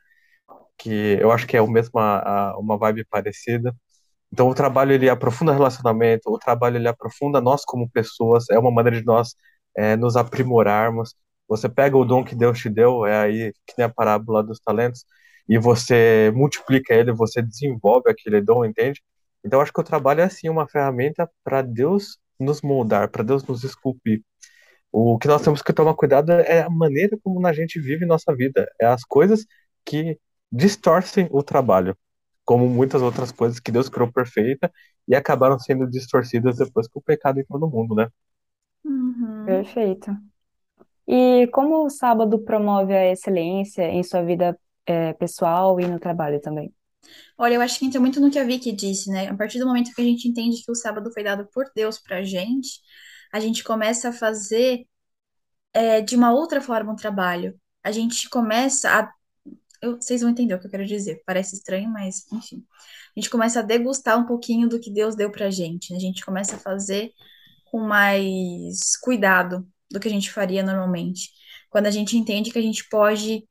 que 0.81 1.17
eu 1.21 1.31
acho 1.31 1.47
que 1.47 1.57
é 1.57 1.61
o 1.61 1.67
mesmo, 1.69 1.99
a- 1.99 2.55
uma 2.59 2.77
vibe 2.77 3.05
parecida. 3.05 3.75
Então, 4.31 4.49
o 4.49 4.55
trabalho 4.55 4.93
ele 4.93 5.09
aprofunda 5.09 5.53
relacionamento, 5.53 6.29
o 6.31 6.39
trabalho 6.39 6.77
ele 6.77 6.87
aprofunda 6.87 7.41
nós 7.41 7.63
como 7.65 7.89
pessoas, 7.89 8.49
é 8.49 8.57
uma 8.59 8.71
maneira 8.71 8.99
de 8.99 9.05
nós 9.05 9.35
é, 9.77 9.95
nos 9.97 10.15
aprimorarmos. 10.17 11.15
Você 11.47 11.67
pega 11.69 11.97
o 11.97 12.05
dom 12.05 12.23
que 12.23 12.35
Deus 12.35 12.59
te 12.59 12.69
deu, 12.69 13.05
é 13.05 13.17
aí 13.21 13.53
que 13.67 13.73
nem 13.77 13.85
a 13.85 13.89
parábola 13.89 14.43
dos 14.43 14.59
talentos, 14.59 15.05
e 15.49 15.57
você 15.57 16.31
multiplica 16.35 16.93
ele, 16.93 17.11
você 17.11 17.41
desenvolve 17.41 18.09
aquele 18.09 18.41
dom, 18.41 18.63
entende? 18.65 19.01
Então, 19.43 19.59
acho 19.61 19.73
que 19.73 19.81
o 19.81 19.83
trabalho 19.83 20.21
é 20.21 20.29
sim 20.29 20.49
uma 20.49 20.67
ferramenta 20.67 21.29
para 21.43 21.61
Deus 21.61 22.17
nos 22.39 22.61
moldar, 22.61 23.09
para 23.09 23.23
Deus 23.23 23.43
nos 23.45 23.63
esculpir. 23.63 24.21
O 24.91 25.17
que 25.17 25.27
nós 25.27 25.41
temos 25.41 25.61
que 25.61 25.73
tomar 25.73 25.93
cuidado 25.95 26.31
é 26.31 26.61
a 26.63 26.69
maneira 26.69 27.17
como 27.23 27.45
a 27.47 27.53
gente 27.53 27.79
vive 27.79 28.05
nossa 28.05 28.35
vida, 28.35 28.67
é 28.79 28.85
as 28.85 29.03
coisas 29.05 29.45
que 29.85 30.17
distorcem 30.51 31.27
o 31.31 31.43
trabalho 31.43 31.97
como 32.43 32.67
muitas 32.67 33.01
outras 33.01 33.31
coisas 33.31 33.59
que 33.59 33.71
Deus 33.71 33.87
criou 33.87 34.11
perfeita 34.11 34.71
e 35.07 35.15
acabaram 35.15 35.57
sendo 35.57 35.87
distorcidas 35.89 36.57
depois 36.57 36.87
que 36.87 36.97
o 36.97 37.01
pecado 37.01 37.39
entrou 37.39 37.59
no 37.59 37.69
mundo, 37.69 37.95
né? 37.95 38.09
Uhum. 38.83 39.45
Perfeito. 39.45 40.15
E 41.07 41.47
como 41.47 41.85
o 41.85 41.89
sábado 41.89 42.39
promove 42.39 42.93
a 42.93 43.11
excelência 43.11 43.83
em 43.83 44.03
sua 44.03 44.23
vida, 44.23 44.57
eh, 44.85 45.13
pessoal 45.13 45.79
e 45.79 45.87
no 45.87 45.99
trabalho 45.99 46.39
também? 46.39 46.73
Olha, 47.37 47.55
eu 47.55 47.61
acho 47.61 47.79
que 47.79 47.85
entra 47.85 47.99
muito 47.99 48.19
no 48.19 48.29
que 48.29 48.39
a 48.39 48.43
Vicky 48.43 48.71
disse, 48.71 49.09
né? 49.09 49.27
A 49.27 49.35
partir 49.35 49.59
do 49.59 49.65
momento 49.65 49.93
que 49.93 50.01
a 50.01 50.05
gente 50.05 50.27
entende 50.27 50.63
que 50.63 50.71
o 50.71 50.75
sábado 50.75 51.11
foi 51.11 51.23
dado 51.23 51.47
por 51.53 51.65
Deus 51.75 51.99
pra 51.99 52.23
gente, 52.23 52.79
a 53.31 53.39
gente 53.39 53.63
começa 53.63 54.09
a 54.09 54.13
fazer 54.13 54.85
é, 55.73 56.01
de 56.01 56.15
uma 56.15 56.31
outra 56.33 56.61
forma 56.61 56.93
o 56.93 56.95
trabalho. 56.95 57.59
A 57.83 57.91
gente 57.91 58.29
começa 58.29 58.89
a. 58.89 59.11
eu- 59.81 59.95
vocês 60.01 60.21
vão 60.21 60.29
entender 60.31 60.53
o 60.53 60.59
que 60.59 60.67
eu 60.67 60.71
quero 60.71 60.85
dizer. 60.85 61.21
Parece 61.25 61.55
estranho, 61.55 61.89
mas 61.89 62.25
enfim. 62.31 62.63
A 63.15 63.19
gente 63.19 63.29
começa 63.29 63.59
a 63.59 63.63
degustar 63.63 64.17
um 64.19 64.25
pouquinho 64.25 64.69
do 64.69 64.79
que 64.79 64.91
Deus 64.91 65.15
deu 65.15 65.31
pra 65.31 65.49
gente. 65.49 65.91
né? 65.91 65.97
A 65.97 66.01
gente 66.01 66.25
começa 66.25 66.55
a 66.55 66.59
fazer 66.59 67.11
com 67.71 67.79
mais 67.81 68.97
cuidado 69.01 69.67
do 69.89 69.99
que 69.99 70.07
a 70.07 70.11
gente 70.11 70.31
faria 70.31 70.63
normalmente. 70.63 71.29
Quando 71.69 71.87
a 71.87 71.91
gente 71.91 72.17
entende 72.17 72.51
que 72.51 72.59
a 72.59 72.61
gente 72.61 72.87
pode 72.89 73.45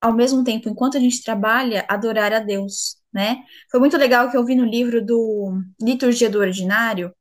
ao 0.00 0.12
mesmo 0.12 0.44
tempo, 0.44 0.68
enquanto 0.68 0.96
a 0.96 1.00
gente 1.00 1.22
trabalha, 1.22 1.84
adorar 1.88 2.32
a 2.32 2.38
Deus, 2.38 2.96
né? 3.12 3.42
Foi 3.70 3.80
muito 3.80 3.96
legal 3.96 4.30
que 4.30 4.36
eu 4.36 4.44
vi 4.44 4.54
no 4.54 4.64
livro 4.64 5.04
do 5.04 5.60
Liturgia 5.80 6.28
do 6.28 6.40
Ordinário, 6.40 7.14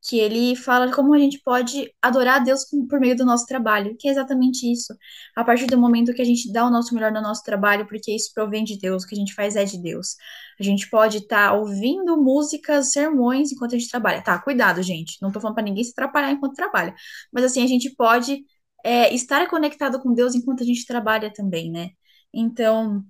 que 0.00 0.18
ele 0.18 0.54
fala 0.54 0.92
como 0.92 1.12
a 1.14 1.18
gente 1.18 1.40
pode 1.40 1.92
adorar 2.00 2.36
a 2.36 2.44
Deus 2.44 2.64
por 2.88 3.00
meio 3.00 3.16
do 3.16 3.24
nosso 3.24 3.46
trabalho, 3.46 3.96
que 3.98 4.08
é 4.08 4.12
exatamente 4.12 4.70
isso. 4.70 4.94
A 5.36 5.44
partir 5.44 5.66
do 5.66 5.76
momento 5.78 6.14
que 6.14 6.22
a 6.22 6.24
gente 6.24 6.52
dá 6.52 6.64
o 6.64 6.70
nosso 6.70 6.94
melhor 6.94 7.10
no 7.12 7.20
nosso 7.20 7.42
trabalho, 7.42 7.86
porque 7.86 8.14
isso 8.14 8.32
provém 8.32 8.64
de 8.64 8.78
Deus, 8.78 9.02
o 9.04 9.06
que 9.06 9.14
a 9.14 9.18
gente 9.18 9.34
faz 9.34 9.56
é 9.56 9.64
de 9.64 9.76
Deus. 9.82 10.16
A 10.58 10.62
gente 10.62 10.88
pode 10.88 11.18
estar 11.18 11.52
ouvindo 11.54 12.16
músicas, 12.16 12.92
sermões 12.92 13.52
enquanto 13.52 13.74
a 13.74 13.78
gente 13.78 13.90
trabalha. 13.90 14.22
Tá, 14.22 14.38
cuidado, 14.38 14.82
gente. 14.82 15.18
Não 15.20 15.32
tô 15.32 15.40
falando 15.40 15.54
para 15.56 15.64
ninguém 15.64 15.84
se 15.84 15.90
atrapalhar 15.90 16.30
enquanto 16.32 16.54
trabalha. 16.54 16.94
Mas 17.32 17.44
assim, 17.44 17.62
a 17.64 17.66
gente 17.66 17.90
pode 17.94 18.44
é, 18.84 19.12
estar 19.14 19.48
conectado 19.48 20.00
com 20.00 20.14
Deus 20.14 20.34
enquanto 20.34 20.62
a 20.62 20.66
gente 20.66 20.86
trabalha 20.86 21.32
também, 21.32 21.70
né? 21.70 21.90
Então, 22.32 23.04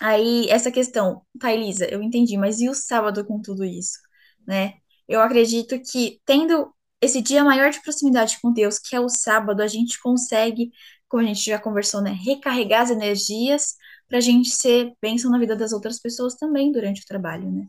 aí 0.00 0.48
essa 0.50 0.70
questão, 0.72 1.22
tá, 1.40 1.52
Elisa, 1.52 1.86
eu 1.86 2.02
entendi, 2.02 2.36
mas 2.36 2.60
e 2.60 2.68
o 2.68 2.74
sábado 2.74 3.24
com 3.26 3.40
tudo 3.40 3.64
isso, 3.64 3.98
né? 4.46 4.74
Eu 5.08 5.20
acredito 5.20 5.80
que 5.80 6.20
tendo 6.24 6.72
esse 7.00 7.20
dia 7.22 7.44
maior 7.44 7.70
de 7.70 7.82
proximidade 7.82 8.38
com 8.40 8.52
Deus, 8.52 8.78
que 8.78 8.96
é 8.96 9.00
o 9.00 9.08
sábado, 9.08 9.62
a 9.62 9.68
gente 9.68 10.00
consegue, 10.00 10.72
como 11.08 11.22
a 11.22 11.26
gente 11.26 11.44
já 11.44 11.58
conversou, 11.58 12.02
né, 12.02 12.10
recarregar 12.12 12.82
as 12.82 12.90
energias 12.90 13.76
para 14.08 14.18
a 14.18 14.20
gente 14.20 14.50
ser 14.50 14.94
bênção 15.00 15.30
na 15.30 15.38
vida 15.38 15.56
das 15.56 15.72
outras 15.72 15.98
pessoas 16.00 16.34
também 16.36 16.72
durante 16.72 17.02
o 17.02 17.06
trabalho, 17.06 17.50
né? 17.50 17.68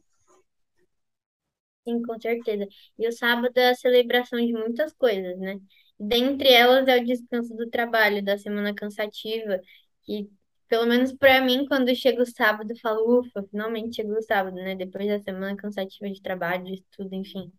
Sim, 1.88 2.02
com 2.04 2.20
certeza. 2.20 2.68
E 3.00 3.08
o 3.08 3.12
sábado 3.12 3.58
é 3.58 3.70
a 3.70 3.76
celebração 3.76 4.40
de 4.46 4.52
muitas 4.54 4.94
coisas, 4.94 5.38
né? 5.40 5.60
Dentre 6.00 6.50
elas 6.52 6.88
é 6.88 6.98
o 7.00 7.06
descanso 7.06 7.56
do 7.56 7.70
trabalho, 7.70 8.24
da 8.24 8.38
semana 8.38 8.74
cansativa, 8.76 9.60
que, 10.04 10.30
pelo 10.68 10.86
menos 10.86 11.14
para 11.14 11.42
mim, 11.42 11.66
quando 11.68 11.96
chega 11.96 12.22
o 12.22 12.26
sábado, 12.26 12.72
eu 12.72 12.78
falo, 12.78 13.20
ufa, 13.20 13.44
finalmente 13.50 13.96
chegou 13.96 14.18
o 14.18 14.22
sábado, 14.22 14.56
né? 14.56 14.76
Depois 14.76 15.08
da 15.08 15.20
semana 15.20 15.56
cansativa 15.56 16.10
de 16.12 16.22
trabalho, 16.22 16.64
de 16.66 16.76
estudo, 16.76 17.14
enfim. 17.16 17.52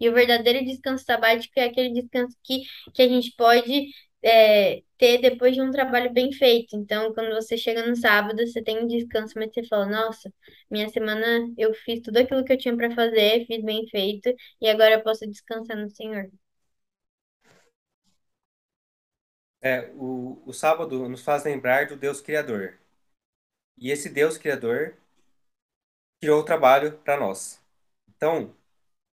E 0.00 0.08
o 0.08 0.12
verdadeiro 0.14 0.64
descanso 0.64 1.04
sabático 1.04 1.52
é 1.58 1.64
aquele 1.64 1.92
descanso 1.92 2.36
que, 2.42 2.62
que 2.94 3.02
a 3.02 3.08
gente 3.08 3.32
pode 3.36 3.88
é, 4.22 4.82
ter 4.98 5.18
depois 5.20 5.54
de 5.54 5.62
um 5.62 5.70
trabalho 5.70 6.12
bem 6.12 6.32
feito. 6.32 6.76
Então, 6.76 7.12
quando 7.14 7.34
você 7.34 7.56
chega 7.56 7.86
no 7.86 7.96
sábado, 7.96 8.46
você 8.46 8.62
tem 8.62 8.82
um 8.82 8.86
descanso, 8.86 9.34
mas 9.36 9.50
você 9.52 9.64
fala, 9.64 9.86
nossa. 9.86 10.32
Minha 10.70 10.88
semana 10.88 11.48
eu 11.56 11.72
fiz 11.74 12.00
tudo 12.02 12.18
aquilo 12.18 12.44
que 12.44 12.52
eu 12.52 12.58
tinha 12.58 12.76
para 12.76 12.90
fazer, 12.94 13.46
fiz 13.46 13.62
bem 13.64 13.86
feito, 13.88 14.32
e 14.60 14.68
agora 14.68 14.94
eu 14.94 15.02
posso 15.02 15.26
descansar 15.28 15.76
no 15.76 15.88
Senhor. 15.90 16.28
É, 19.60 19.90
o, 19.96 20.42
o 20.46 20.52
sábado 20.52 21.08
nos 21.08 21.22
faz 21.22 21.44
lembrar 21.44 21.86
do 21.86 21.96
Deus 21.96 22.20
Criador. 22.20 22.78
E 23.78 23.90
esse 23.90 24.10
Deus 24.10 24.36
Criador 24.36 24.96
criou 26.20 26.40
o 26.40 26.44
trabalho 26.44 26.98
para 26.98 27.16
nós. 27.18 27.60
Então, 28.08 28.54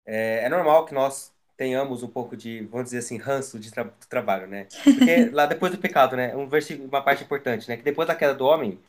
é, 0.06 0.44
é 0.44 0.48
normal 0.48 0.86
que 0.86 0.94
nós 0.94 1.34
tenhamos 1.56 2.02
um 2.02 2.08
pouco 2.08 2.36
de, 2.36 2.62
vamos 2.66 2.86
dizer 2.86 2.98
assim, 2.98 3.18
ranço 3.18 3.58
de 3.58 3.70
tra 3.72 3.84
do 3.84 4.06
trabalho, 4.08 4.46
né? 4.46 4.68
Porque 4.94 5.26
lá 5.32 5.46
depois 5.46 5.72
do 5.72 5.78
pecado, 5.78 6.16
né? 6.16 6.36
Um 6.36 6.48
versículo, 6.48 6.88
uma 6.88 7.02
parte 7.04 7.24
importante, 7.24 7.68
né? 7.68 7.76
Que 7.76 7.82
depois 7.82 8.08
da 8.08 8.16
queda 8.16 8.34
do 8.34 8.46
homem, 8.46 8.80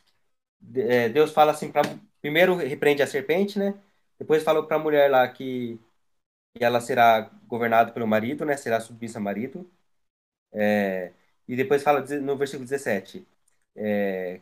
é, 0.75 1.09
Deus 1.09 1.31
fala 1.31 1.51
assim 1.51 1.71
para 1.71 1.83
primeiro 2.21 2.55
repreende 2.55 3.01
a 3.03 3.07
serpente, 3.07 3.59
né? 3.59 3.75
Depois 4.19 4.43
fala 4.43 4.65
para 4.65 4.77
a 4.77 4.79
mulher 4.79 5.09
lá 5.11 5.27
que, 5.29 5.79
que 6.55 6.63
ela 6.63 6.81
será 6.81 7.21
governada 7.47 7.91
pelo 7.91 8.07
marido, 8.07 8.45
né? 8.45 8.57
Será 8.57 8.79
submissa 8.81 9.19
ao 9.19 9.23
marido. 9.23 9.69
É, 10.53 11.11
e 11.47 11.55
depois 11.55 11.83
fala 11.83 12.01
no 12.21 12.37
versículo 12.37 12.65
17, 12.67 13.27
é, 13.75 14.39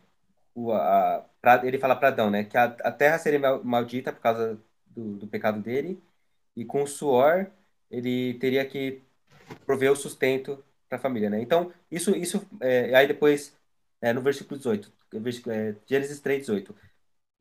o, 0.55 0.71
a, 0.71 1.25
pra, 1.41 1.65
ele 1.65 1.79
fala 1.79 1.95
para 1.95 2.09
Adão, 2.09 2.29
né? 2.29 2.43
Que 2.43 2.57
a, 2.57 2.65
a 2.65 2.91
terra 2.91 3.17
seria 3.17 3.39
maldita 3.63 4.11
por 4.13 4.21
causa 4.21 4.59
do, 4.87 5.17
do 5.17 5.27
pecado 5.27 5.61
dele 5.61 6.01
e 6.55 6.65
com 6.65 6.83
o 6.83 6.87
suor 6.87 7.47
ele 7.89 8.35
teria 8.35 8.65
que 8.65 9.01
prover 9.65 9.91
o 9.91 9.95
sustento 9.95 10.63
para 10.89 10.97
a 10.97 11.01
família, 11.01 11.29
né? 11.29 11.41
Então, 11.41 11.73
isso, 11.89 12.15
isso 12.15 12.45
é, 12.61 12.93
aí 12.95 13.07
depois, 13.07 13.55
é, 14.01 14.13
no 14.13 14.21
versículo 14.21 14.57
18, 14.57 14.91
versículo, 15.13 15.55
é, 15.55 15.75
Gênesis 15.87 16.19
3, 16.19 16.41
18, 16.41 16.75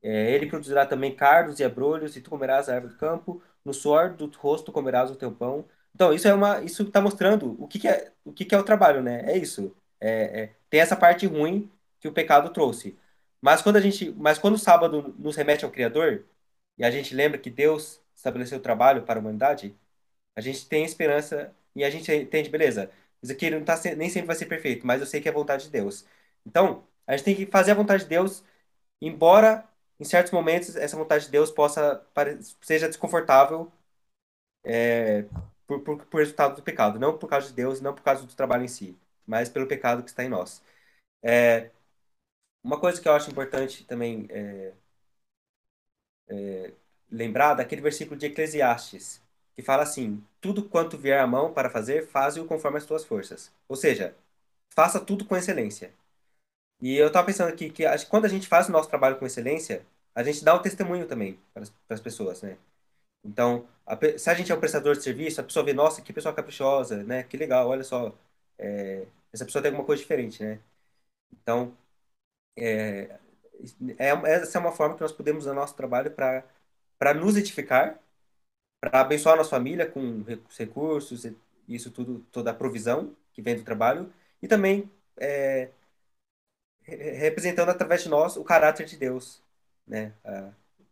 é, 0.02 0.32
ele 0.34 0.46
produzirá 0.46 0.86
também 0.86 1.14
cardos 1.14 1.60
e 1.60 1.64
abrolhos, 1.64 2.16
e 2.16 2.20
tu 2.20 2.30
comerás 2.30 2.68
a 2.68 2.74
árvore 2.74 2.94
do 2.94 2.98
campo, 2.98 3.42
no 3.64 3.74
suor 3.74 4.14
do 4.14 4.26
rosto 4.38 4.72
comerás 4.72 5.10
o 5.10 5.16
teu 5.16 5.30
pão. 5.32 5.66
Então, 5.94 6.12
isso 6.12 6.28
é 6.28 6.34
uma, 6.34 6.62
isso 6.62 6.82
está 6.84 7.00
mostrando 7.00 7.56
o 7.62 7.66
que, 7.68 7.78
que, 7.78 7.88
é, 7.88 8.12
o 8.24 8.32
que, 8.32 8.44
que 8.44 8.54
é 8.54 8.58
o 8.58 8.62
trabalho, 8.64 9.02
né? 9.02 9.22
É 9.32 9.36
isso. 9.36 9.74
É, 10.00 10.42
é, 10.42 10.56
tem 10.70 10.80
essa 10.80 10.96
parte 10.96 11.26
ruim 11.26 11.70
que 12.00 12.08
o 12.08 12.12
pecado 12.12 12.50
trouxe. 12.52 12.96
Mas 13.40 13.62
quando 13.62 13.76
a 13.76 13.80
gente, 13.80 14.10
mas 14.12 14.38
quando 14.38 14.54
o 14.54 14.58
sábado 14.58 15.14
nos 15.18 15.36
remete 15.36 15.64
ao 15.64 15.70
Criador, 15.70 16.24
e 16.78 16.84
a 16.84 16.90
gente 16.90 17.14
lembra 17.14 17.38
que 17.38 17.50
Deus 17.50 18.00
estabeleceu 18.14 18.58
o 18.58 18.62
trabalho 18.62 19.02
para 19.02 19.18
a 19.18 19.22
humanidade, 19.22 19.76
a 20.36 20.40
gente 20.40 20.66
tem 20.68 20.84
esperança 20.84 21.54
e 21.74 21.84
a 21.84 21.90
gente 21.90 22.12
entende, 22.12 22.48
beleza, 22.50 22.90
isso 23.22 23.32
aqui 23.32 23.50
não 23.50 23.64
tá, 23.64 23.80
nem 23.96 24.08
sempre 24.10 24.26
vai 24.28 24.36
ser 24.36 24.46
perfeito, 24.46 24.86
mas 24.86 25.00
eu 25.00 25.06
sei 25.06 25.20
que 25.20 25.28
é 25.28 25.30
a 25.32 25.34
vontade 25.34 25.64
de 25.64 25.70
Deus. 25.70 26.04
Então, 26.46 26.84
a 27.06 27.16
gente 27.16 27.24
tem 27.24 27.36
que 27.36 27.46
fazer 27.46 27.72
a 27.72 27.74
vontade 27.74 28.04
de 28.04 28.08
Deus, 28.08 28.42
embora 29.00 29.68
em 30.00 30.04
certos 30.04 30.32
momentos 30.32 30.76
essa 30.76 30.96
vontade 30.96 31.26
de 31.26 31.30
Deus 31.32 31.50
possa 31.50 32.04
seja 32.62 32.88
desconfortável 32.88 33.70
é, 34.64 35.24
por, 35.70 35.80
por, 35.80 36.06
por, 36.06 36.18
resultado 36.18 36.56
do 36.56 36.62
pecado, 36.62 36.98
não 36.98 37.16
por 37.16 37.28
causa 37.28 37.48
de 37.48 37.54
Deus, 37.54 37.80
não 37.80 37.94
por 37.94 38.02
causa 38.02 38.26
do 38.26 38.34
trabalho 38.34 38.64
em 38.64 38.68
si, 38.68 38.98
mas 39.26 39.48
pelo 39.48 39.66
pecado 39.66 40.02
que 40.02 40.10
está 40.10 40.24
em 40.24 40.28
nós. 40.28 40.62
É, 41.22 41.70
uma 42.62 42.80
coisa 42.80 43.00
que 43.00 43.08
eu 43.08 43.12
acho 43.12 43.30
importante 43.30 43.84
também 43.86 44.26
é, 44.30 44.74
é, 46.28 46.72
lembrar 47.10 47.54
daquele 47.54 47.82
versículo 47.82 48.18
de 48.18 48.26
Eclesiastes, 48.26 49.22
que 49.56 49.62
fala 49.62 49.82
assim: 49.84 50.24
tudo 50.40 50.68
quanto 50.68 50.98
vier 50.98 51.20
à 51.20 51.26
mão 51.26 51.52
para 51.52 51.70
fazer, 51.70 52.06
faze-o 52.08 52.46
conforme 52.46 52.78
as 52.78 52.86
tuas 52.86 53.04
forças. 53.04 53.52
Ou 53.68 53.76
seja, 53.76 54.16
faça 54.74 55.00
tudo 55.00 55.24
com 55.24 55.36
excelência. 55.36 55.92
E 56.80 56.96
eu 56.96 57.08
estava 57.08 57.26
pensando 57.26 57.50
aqui 57.50 57.70
que 57.70 57.84
quando 58.08 58.24
a 58.26 58.28
gente 58.28 58.48
faz 58.48 58.68
o 58.68 58.72
nosso 58.72 58.88
trabalho 58.88 59.18
com 59.18 59.26
excelência, 59.26 59.86
a 60.14 60.22
gente 60.22 60.44
dá 60.44 60.54
um 60.54 60.62
testemunho 60.62 61.06
também 61.06 61.38
para 61.54 61.64
as 61.90 62.00
pessoas, 62.00 62.42
né? 62.42 62.56
Então, 63.24 63.68
a, 63.86 63.96
se 64.18 64.30
a 64.30 64.34
gente 64.34 64.50
é 64.52 64.54
um 64.54 64.60
prestador 64.60 64.96
de 64.96 65.02
serviço, 65.02 65.40
a 65.40 65.44
pessoa 65.44 65.64
vê, 65.64 65.72
nossa, 65.72 66.02
que 66.02 66.12
pessoa 66.12 66.34
caprichosa, 66.34 67.02
né? 67.04 67.22
Que 67.24 67.36
legal, 67.36 67.68
olha 67.68 67.84
só, 67.84 68.14
é, 68.58 69.06
essa 69.32 69.44
pessoa 69.44 69.62
tem 69.62 69.70
alguma 69.70 69.86
coisa 69.86 70.02
diferente, 70.02 70.42
né? 70.42 70.60
Então, 71.32 71.76
é, 72.56 73.18
é, 73.98 74.08
essa 74.32 74.58
é 74.58 74.60
uma 74.60 74.72
forma 74.72 74.94
que 74.96 75.02
nós 75.02 75.12
podemos 75.12 75.44
usar 75.44 75.54
nosso 75.54 75.74
trabalho 75.76 76.10
para 76.12 77.14
nos 77.14 77.36
edificar, 77.36 77.98
para 78.80 79.00
abençoar 79.02 79.34
a 79.34 79.38
nossa 79.38 79.50
família 79.50 79.86
com 79.90 80.24
recursos, 80.58 81.26
isso 81.68 81.90
tudo, 81.90 82.20
toda 82.32 82.50
a 82.50 82.54
provisão 82.54 83.16
que 83.32 83.42
vem 83.42 83.56
do 83.56 83.64
trabalho, 83.64 84.12
e 84.42 84.48
também 84.48 84.90
é, 85.18 85.70
representando 86.84 87.70
através 87.70 88.02
de 88.02 88.08
nós 88.08 88.36
o 88.36 88.44
caráter 88.44 88.86
de 88.86 88.96
Deus, 88.96 89.42
né? 89.86 90.12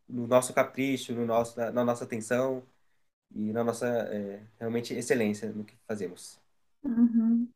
No 0.08 0.26
nosso 0.26 0.52
capricho, 0.52 1.12
no 1.14 1.26
nosso, 1.26 1.58
na, 1.58 1.70
na 1.70 1.84
nossa 1.84 2.04
atenção 2.04 2.62
e 3.34 3.52
na 3.52 3.62
nossa 3.62 3.86
é, 3.86 4.42
realmente 4.58 4.94
excelência 4.94 5.50
no 5.52 5.64
que 5.64 5.74
fazemos. 5.86 6.40
Uhum. 6.82 7.48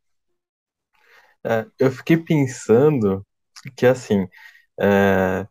É, 1.45 1.67
eu 1.79 1.91
fiquei 1.91 2.17
pensando 2.17 3.27
que 3.77 3.87
assim 3.87 4.29
é, 4.81 5.47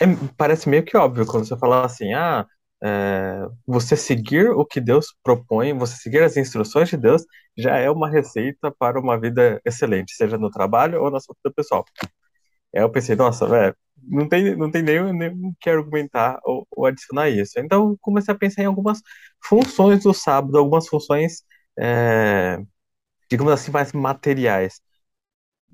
é, 0.00 0.06
parece 0.36 0.68
meio 0.68 0.84
que 0.84 0.96
óbvio 0.96 1.26
quando 1.26 1.46
você 1.46 1.56
fala 1.58 1.84
assim, 1.84 2.12
ah, 2.14 2.46
é, 2.82 3.46
você 3.66 3.96
seguir 3.96 4.50
o 4.50 4.64
que 4.64 4.80
Deus 4.80 5.14
propõe, 5.22 5.72
você 5.74 5.96
seguir 5.96 6.22
as 6.22 6.36
instruções 6.36 6.88
de 6.88 6.96
Deus, 6.96 7.24
já 7.56 7.76
é 7.76 7.90
uma 7.90 8.08
receita 8.08 8.70
para 8.72 8.98
uma 8.98 9.18
vida 9.20 9.60
excelente, 9.64 10.14
seja 10.14 10.38
no 10.38 10.50
trabalho 10.50 11.02
ou 11.02 11.10
na 11.10 11.20
sua 11.20 11.34
vida 11.42 11.54
pessoal. 11.54 11.84
Aí 12.74 12.82
eu 12.82 12.90
pensei, 12.90 13.16
nossa, 13.16 13.46
velho, 13.46 13.76
não 14.02 14.28
tem, 14.28 14.56
não 14.56 14.70
tem 14.70 14.82
nem, 14.82 15.12
nem 15.12 15.56
que 15.60 15.70
argumentar 15.70 16.40
ou, 16.44 16.66
ou, 16.70 16.86
adicionar 16.86 17.28
isso. 17.30 17.58
Então, 17.58 17.96
comecei 18.00 18.32
a 18.34 18.38
pensar 18.38 18.62
em 18.62 18.66
algumas 18.66 19.00
funções 19.44 20.02
do 20.04 20.14
sábado, 20.14 20.56
algumas 20.58 20.88
funções, 20.88 21.42
é, 21.78 22.58
digamos 23.30 23.52
assim, 23.52 23.70
mais 23.72 23.92
materiais. 23.92 24.80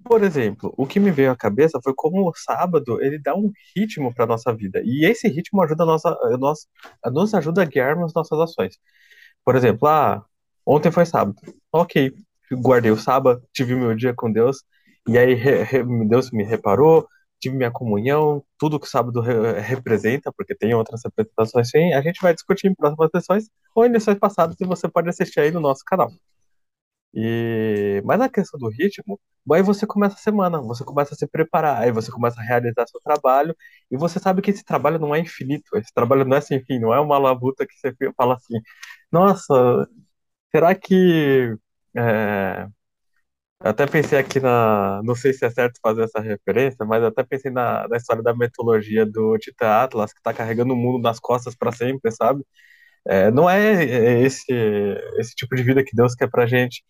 Por 0.04 0.22
exemplo, 0.22 0.72
o 0.76 0.86
que 0.86 1.00
me 1.00 1.10
veio 1.10 1.32
à 1.32 1.36
cabeça 1.36 1.80
foi 1.82 1.92
como 1.96 2.28
o 2.28 2.34
sábado 2.36 3.00
ele 3.02 3.18
dá 3.18 3.34
um 3.34 3.50
ritmo 3.76 4.14
para 4.14 4.26
nossa 4.26 4.54
vida 4.54 4.80
e 4.84 5.04
esse 5.04 5.26
ritmo 5.28 5.60
ajuda 5.62 5.82
a 5.82 5.86
nossa, 5.86 6.08
a 6.10 6.36
nossa, 6.38 6.66
nos 7.12 7.34
ajuda 7.34 7.62
a 7.62 7.64
guiarmos 7.64 8.14
nossas 8.14 8.38
ações. 8.38 8.78
Por 9.44 9.56
exemplo, 9.56 9.88
ah, 9.88 10.24
ontem 10.66 10.92
foi 10.92 11.06
sábado, 11.06 11.36
ok, 11.72 12.14
guardei 12.52 12.90
o 12.92 12.96
sábado, 12.98 13.42
tive 13.52 13.74
meu 13.74 13.94
dia 13.96 14.14
com 14.14 14.30
Deus 14.32 14.64
e 15.08 15.18
aí 15.18 15.34
re, 15.34 15.62
re, 15.62 15.84
Deus 16.08 16.30
me 16.30 16.44
reparou, 16.44 17.08
tive 17.40 17.56
minha 17.56 17.70
comunhão, 17.70 18.44
tudo 18.58 18.80
que 18.80 18.86
o 18.86 18.90
sábado 18.90 19.20
re, 19.20 19.60
representa, 19.60 20.32
porque 20.32 20.54
tem 20.54 20.74
outras 20.74 21.02
representações 21.04 21.70
sim, 21.70 21.92
a 21.94 22.00
gente 22.02 22.20
vai 22.20 22.34
discutir 22.34 22.68
em 22.68 22.74
próximas 22.74 23.10
sessões 23.10 23.50
ou 23.74 23.86
em 23.86 23.90
lições 23.92 24.18
passadas 24.18 24.56
e 24.60 24.64
você 24.66 24.88
pode 24.88 25.08
assistir 25.08 25.40
aí 25.40 25.50
no 25.50 25.60
nosso 25.60 25.84
canal. 25.84 26.10
E... 27.14 28.02
Mas 28.04 28.20
a 28.20 28.28
questão 28.28 28.58
do 28.60 28.68
ritmo, 28.68 29.18
aí 29.52 29.62
você 29.62 29.86
começa 29.86 30.16
a 30.16 30.18
semana, 30.18 30.60
você 30.60 30.84
começa 30.84 31.14
a 31.14 31.16
se 31.16 31.26
preparar, 31.26 31.82
aí 31.82 31.90
você 31.90 32.10
começa 32.12 32.40
a 32.40 32.44
realizar 32.44 32.86
seu 32.86 33.00
trabalho, 33.00 33.56
e 33.90 33.96
você 33.96 34.18
sabe 34.18 34.42
que 34.42 34.50
esse 34.50 34.64
trabalho 34.64 34.98
não 34.98 35.14
é 35.14 35.20
infinito, 35.20 35.76
esse 35.76 35.92
trabalho 35.94 36.24
não 36.24 36.36
é 36.36 36.40
sem 36.42 36.62
fim, 36.64 36.78
não 36.78 36.92
é 36.92 37.00
uma 37.00 37.18
labuta 37.18 37.66
que 37.66 37.74
você 37.78 37.94
fala 38.16 38.34
assim, 38.34 38.60
nossa, 39.10 39.88
será 40.54 40.74
que. 40.74 41.56
É... 41.96 42.68
Até 43.60 43.86
pensei 43.86 44.18
aqui 44.18 44.38
na. 44.38 45.00
Não 45.02 45.14
sei 45.14 45.32
se 45.32 45.44
é 45.44 45.50
certo 45.50 45.80
fazer 45.82 46.04
essa 46.04 46.20
referência, 46.20 46.84
mas 46.84 47.02
até 47.02 47.22
pensei 47.24 47.50
na, 47.50 47.88
na 47.88 47.96
história 47.96 48.22
da 48.22 48.34
mitologia 48.36 49.06
do 49.06 49.36
Titã 49.38 49.66
Atlas, 49.82 50.12
que 50.12 50.18
está 50.20 50.32
carregando 50.34 50.74
o 50.74 50.76
mundo 50.76 51.02
nas 51.02 51.18
costas 51.18 51.54
para 51.54 51.72
sempre, 51.72 52.10
sabe? 52.12 52.44
É, 53.06 53.30
não 53.30 53.48
é 53.50 53.84
esse, 54.22 54.44
esse 55.18 55.34
tipo 55.34 55.56
de 55.56 55.62
vida 55.62 55.84
que 55.84 55.96
Deus 55.96 56.14
quer 56.14 56.28
pra 56.30 56.46
gente. 56.46 56.84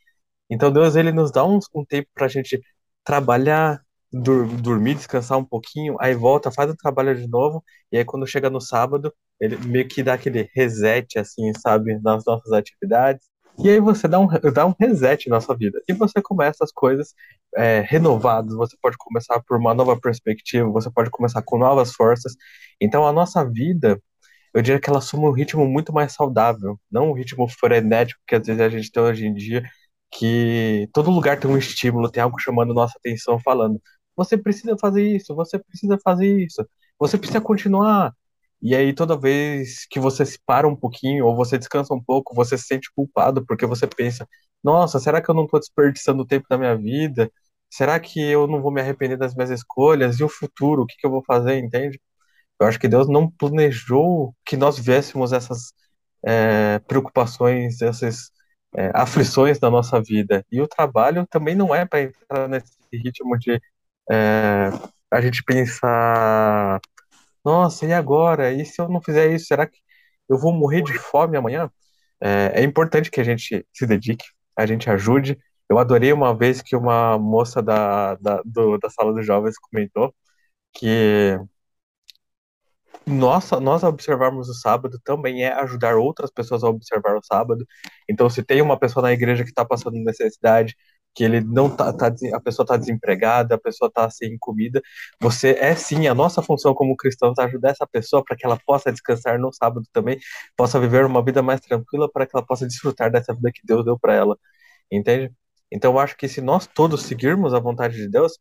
Então 0.50 0.72
Deus 0.72 0.96
ele 0.96 1.12
nos 1.12 1.32
dá 1.32 1.44
um, 1.46 1.58
um 1.74 1.84
tempo 1.84 2.08
para 2.14 2.26
a 2.26 2.28
gente 2.28 2.60
trabalhar, 3.04 3.82
dur 4.12 4.46
dormir, 4.62 4.94
descansar 4.96 5.38
um 5.38 5.44
pouquinho, 5.44 5.96
aí 6.00 6.14
volta, 6.14 6.50
faz 6.52 6.70
o 6.70 6.76
trabalho 6.76 7.16
de 7.16 7.28
novo, 7.28 7.64
e 7.92 7.98
aí 7.98 8.04
quando 8.04 8.26
chega 8.26 8.50
no 8.50 8.60
sábado, 8.60 9.12
ele 9.40 9.56
meio 9.58 9.88
que 9.88 10.02
dá 10.02 10.14
aquele 10.14 10.48
reset, 10.54 11.18
assim, 11.18 11.52
sabe, 11.60 11.98
nas 12.00 12.24
nossas 12.26 12.52
atividades. 12.52 13.26
E 13.58 13.70
aí 13.70 13.80
você 13.80 14.06
dá 14.06 14.18
um, 14.20 14.28
dá 14.52 14.66
um 14.66 14.74
reset 14.78 15.28
na 15.28 15.40
sua 15.40 15.56
vida. 15.56 15.80
E 15.88 15.92
você 15.92 16.20
começa 16.22 16.62
as 16.64 16.72
coisas 16.72 17.14
é, 17.56 17.80
renovadas, 17.80 18.54
você 18.54 18.76
pode 18.80 18.96
começar 18.98 19.40
por 19.42 19.58
uma 19.58 19.74
nova 19.74 19.98
perspectiva, 19.98 20.68
você 20.70 20.90
pode 20.90 21.10
começar 21.10 21.42
com 21.42 21.58
novas 21.58 21.92
forças. 21.94 22.34
Então 22.80 23.06
a 23.06 23.12
nossa 23.12 23.44
vida, 23.48 24.00
eu 24.54 24.62
diria 24.62 24.80
que 24.80 24.88
ela 24.90 24.98
assume 24.98 25.26
um 25.26 25.32
ritmo 25.32 25.66
muito 25.66 25.92
mais 25.92 26.12
saudável, 26.12 26.78
não 26.90 27.10
um 27.10 27.12
ritmo 27.14 27.48
frenético 27.48 28.20
que 28.26 28.34
às 28.36 28.46
vezes 28.46 28.60
a 28.60 28.68
gente 28.68 28.90
tem 28.92 29.02
hoje 29.02 29.26
em 29.26 29.34
dia, 29.34 29.62
que 30.10 30.88
todo 30.92 31.10
lugar 31.10 31.38
tem 31.38 31.50
um 31.50 31.58
estímulo, 31.58 32.10
tem 32.10 32.22
algo 32.22 32.38
chamando 32.40 32.74
nossa 32.74 32.94
atenção, 32.98 33.38
falando: 33.40 33.80
você 34.16 34.36
precisa 34.38 34.76
fazer 34.78 35.02
isso, 35.16 35.34
você 35.34 35.58
precisa 35.58 35.98
fazer 36.02 36.26
isso, 36.44 36.66
você 36.98 37.18
precisa 37.18 37.40
continuar. 37.40 38.14
E 38.62 38.74
aí, 38.74 38.94
toda 38.94 39.16
vez 39.18 39.86
que 39.88 40.00
você 40.00 40.24
se 40.26 40.38
para 40.44 40.66
um 40.68 40.76
pouquinho 40.76 41.26
ou 41.26 41.36
você 41.36 41.58
descansa 41.58 41.94
um 41.94 42.02
pouco, 42.02 42.34
você 42.34 42.56
se 42.58 42.64
sente 42.64 42.90
culpado 42.94 43.44
porque 43.46 43.66
você 43.66 43.86
pensa: 43.86 44.28
nossa, 44.62 44.98
será 44.98 45.20
que 45.22 45.30
eu 45.30 45.34
não 45.34 45.44
estou 45.44 45.60
desperdiçando 45.60 46.22
o 46.22 46.26
tempo 46.26 46.46
da 46.48 46.58
minha 46.58 46.76
vida? 46.76 47.30
Será 47.70 48.00
que 48.00 48.20
eu 48.20 48.46
não 48.46 48.62
vou 48.62 48.72
me 48.72 48.80
arrepender 48.80 49.16
das 49.18 49.34
minhas 49.34 49.50
escolhas? 49.50 50.18
E 50.20 50.24
o 50.24 50.28
futuro, 50.28 50.82
o 50.82 50.86
que, 50.86 50.96
que 50.96 51.06
eu 51.06 51.10
vou 51.10 51.22
fazer, 51.24 51.58
entende? 51.58 52.00
Eu 52.60 52.66
acho 52.66 52.78
que 52.80 52.88
Deus 52.88 53.08
não 53.08 53.30
planejou 53.30 54.34
que 54.44 54.56
nós 54.56 54.78
viéssemos 54.78 55.32
essas 55.32 55.72
é, 56.24 56.78
preocupações, 56.80 57.80
esses 57.82 58.30
é, 58.76 58.90
aflições 58.94 59.58
da 59.58 59.70
nossa 59.70 60.00
vida. 60.02 60.44
E 60.50 60.60
o 60.60 60.68
trabalho 60.68 61.26
também 61.28 61.54
não 61.54 61.74
é 61.74 61.84
para 61.86 62.02
entrar 62.02 62.48
nesse 62.48 62.76
ritmo 62.92 63.38
de 63.38 63.60
é, 64.10 64.70
a 65.10 65.20
gente 65.20 65.42
pensar, 65.44 66.80
nossa, 67.46 67.86
e 67.86 67.92
agora? 67.92 68.52
E 68.52 68.64
se 68.66 68.80
eu 68.80 68.88
não 68.88 69.00
fizer 69.00 69.32
isso, 69.32 69.46
será 69.46 69.66
que 69.66 69.78
eu 70.28 70.38
vou 70.38 70.52
morrer 70.52 70.82
de 70.82 70.94
fome 70.98 71.36
amanhã? 71.36 71.70
É, 72.20 72.62
é 72.62 72.64
importante 72.64 73.10
que 73.10 73.20
a 73.20 73.24
gente 73.24 73.66
se 73.72 73.86
dedique, 73.86 74.26
a 74.56 74.66
gente 74.66 74.90
ajude. 74.90 75.38
Eu 75.68 75.78
adorei 75.78 76.12
uma 76.12 76.36
vez 76.36 76.62
que 76.62 76.76
uma 76.76 77.18
moça 77.18 77.62
da, 77.62 78.16
da, 78.16 78.42
do, 78.44 78.78
da 78.78 78.90
sala 78.90 79.12
dos 79.14 79.26
jovens 79.26 79.56
comentou 79.58 80.14
que 80.72 81.38
nossa, 83.06 83.60
nós 83.60 83.82
observarmos 83.84 84.48
o 84.48 84.54
sábado 84.54 84.98
também 85.04 85.44
é 85.44 85.52
ajudar 85.52 85.96
outras 85.96 86.30
pessoas 86.30 86.64
a 86.64 86.68
observar 86.68 87.16
o 87.16 87.22
sábado. 87.24 87.64
Então, 88.08 88.28
se 88.28 88.42
tem 88.42 88.60
uma 88.60 88.78
pessoa 88.78 89.02
na 89.02 89.12
igreja 89.12 89.44
que 89.44 89.50
está 89.50 89.64
passando 89.64 89.96
necessidade, 89.98 90.76
que 91.16 91.24
ele 91.24 91.40
não 91.40 91.74
tá, 91.74 91.92
tá 91.94 92.08
a 92.34 92.40
pessoa 92.40 92.64
está 92.64 92.76
desempregada, 92.76 93.54
a 93.56 93.58
pessoa 93.58 93.88
está 93.88 94.08
sem 94.10 94.36
comida, 94.38 94.82
você 95.20 95.52
é 95.58 95.74
sim 95.74 96.06
a 96.08 96.14
nossa 96.14 96.42
função 96.42 96.74
como 96.74 96.96
cristãos 96.96 97.38
ajudar 97.38 97.70
essa 97.70 97.86
pessoa 97.86 98.22
para 98.24 98.36
que 98.36 98.46
ela 98.46 98.58
possa 98.66 98.92
descansar 98.92 99.38
no 99.38 99.52
sábado 99.52 99.86
também, 99.92 100.18
possa 100.56 100.78
viver 100.80 101.06
uma 101.06 101.24
vida 101.24 101.42
mais 101.42 101.60
tranquila, 101.60 102.10
para 102.12 102.26
que 102.26 102.36
ela 102.36 102.44
possa 102.46 102.66
desfrutar 102.66 103.10
dessa 103.10 103.34
vida 103.34 103.50
que 103.52 103.62
Deus 103.64 103.84
deu 103.84 103.98
para 103.98 104.14
ela, 104.14 104.38
entende? 104.90 105.32
Então, 105.72 105.92
eu 105.92 105.98
acho 105.98 106.16
que 106.16 106.28
se 106.28 106.40
nós 106.40 106.66
todos 106.66 107.02
seguirmos 107.04 107.54
a 107.54 107.58
vontade 107.60 107.96
de 107.96 108.08
Deus, 108.08 108.32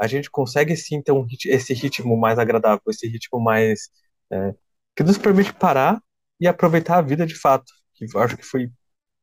a 0.00 0.06
gente 0.06 0.30
consegue 0.30 0.76
sim 0.76 1.00
ter 1.02 1.12
um, 1.12 1.26
esse 1.46 1.72
ritmo 1.74 2.16
mais 2.16 2.38
agradável, 2.38 2.82
esse 2.88 3.06
ritmo 3.08 3.40
mais 3.40 3.88
é, 4.32 4.54
que 4.96 5.02
nos 5.02 5.18
permite 5.18 5.52
parar 5.54 6.00
e 6.40 6.46
aproveitar 6.48 6.98
a 6.98 7.02
vida 7.02 7.26
de 7.26 7.34
fato, 7.38 7.72
que 7.94 8.06
eu 8.14 8.20
acho 8.20 8.36
que 8.36 8.44
foi 8.44 8.70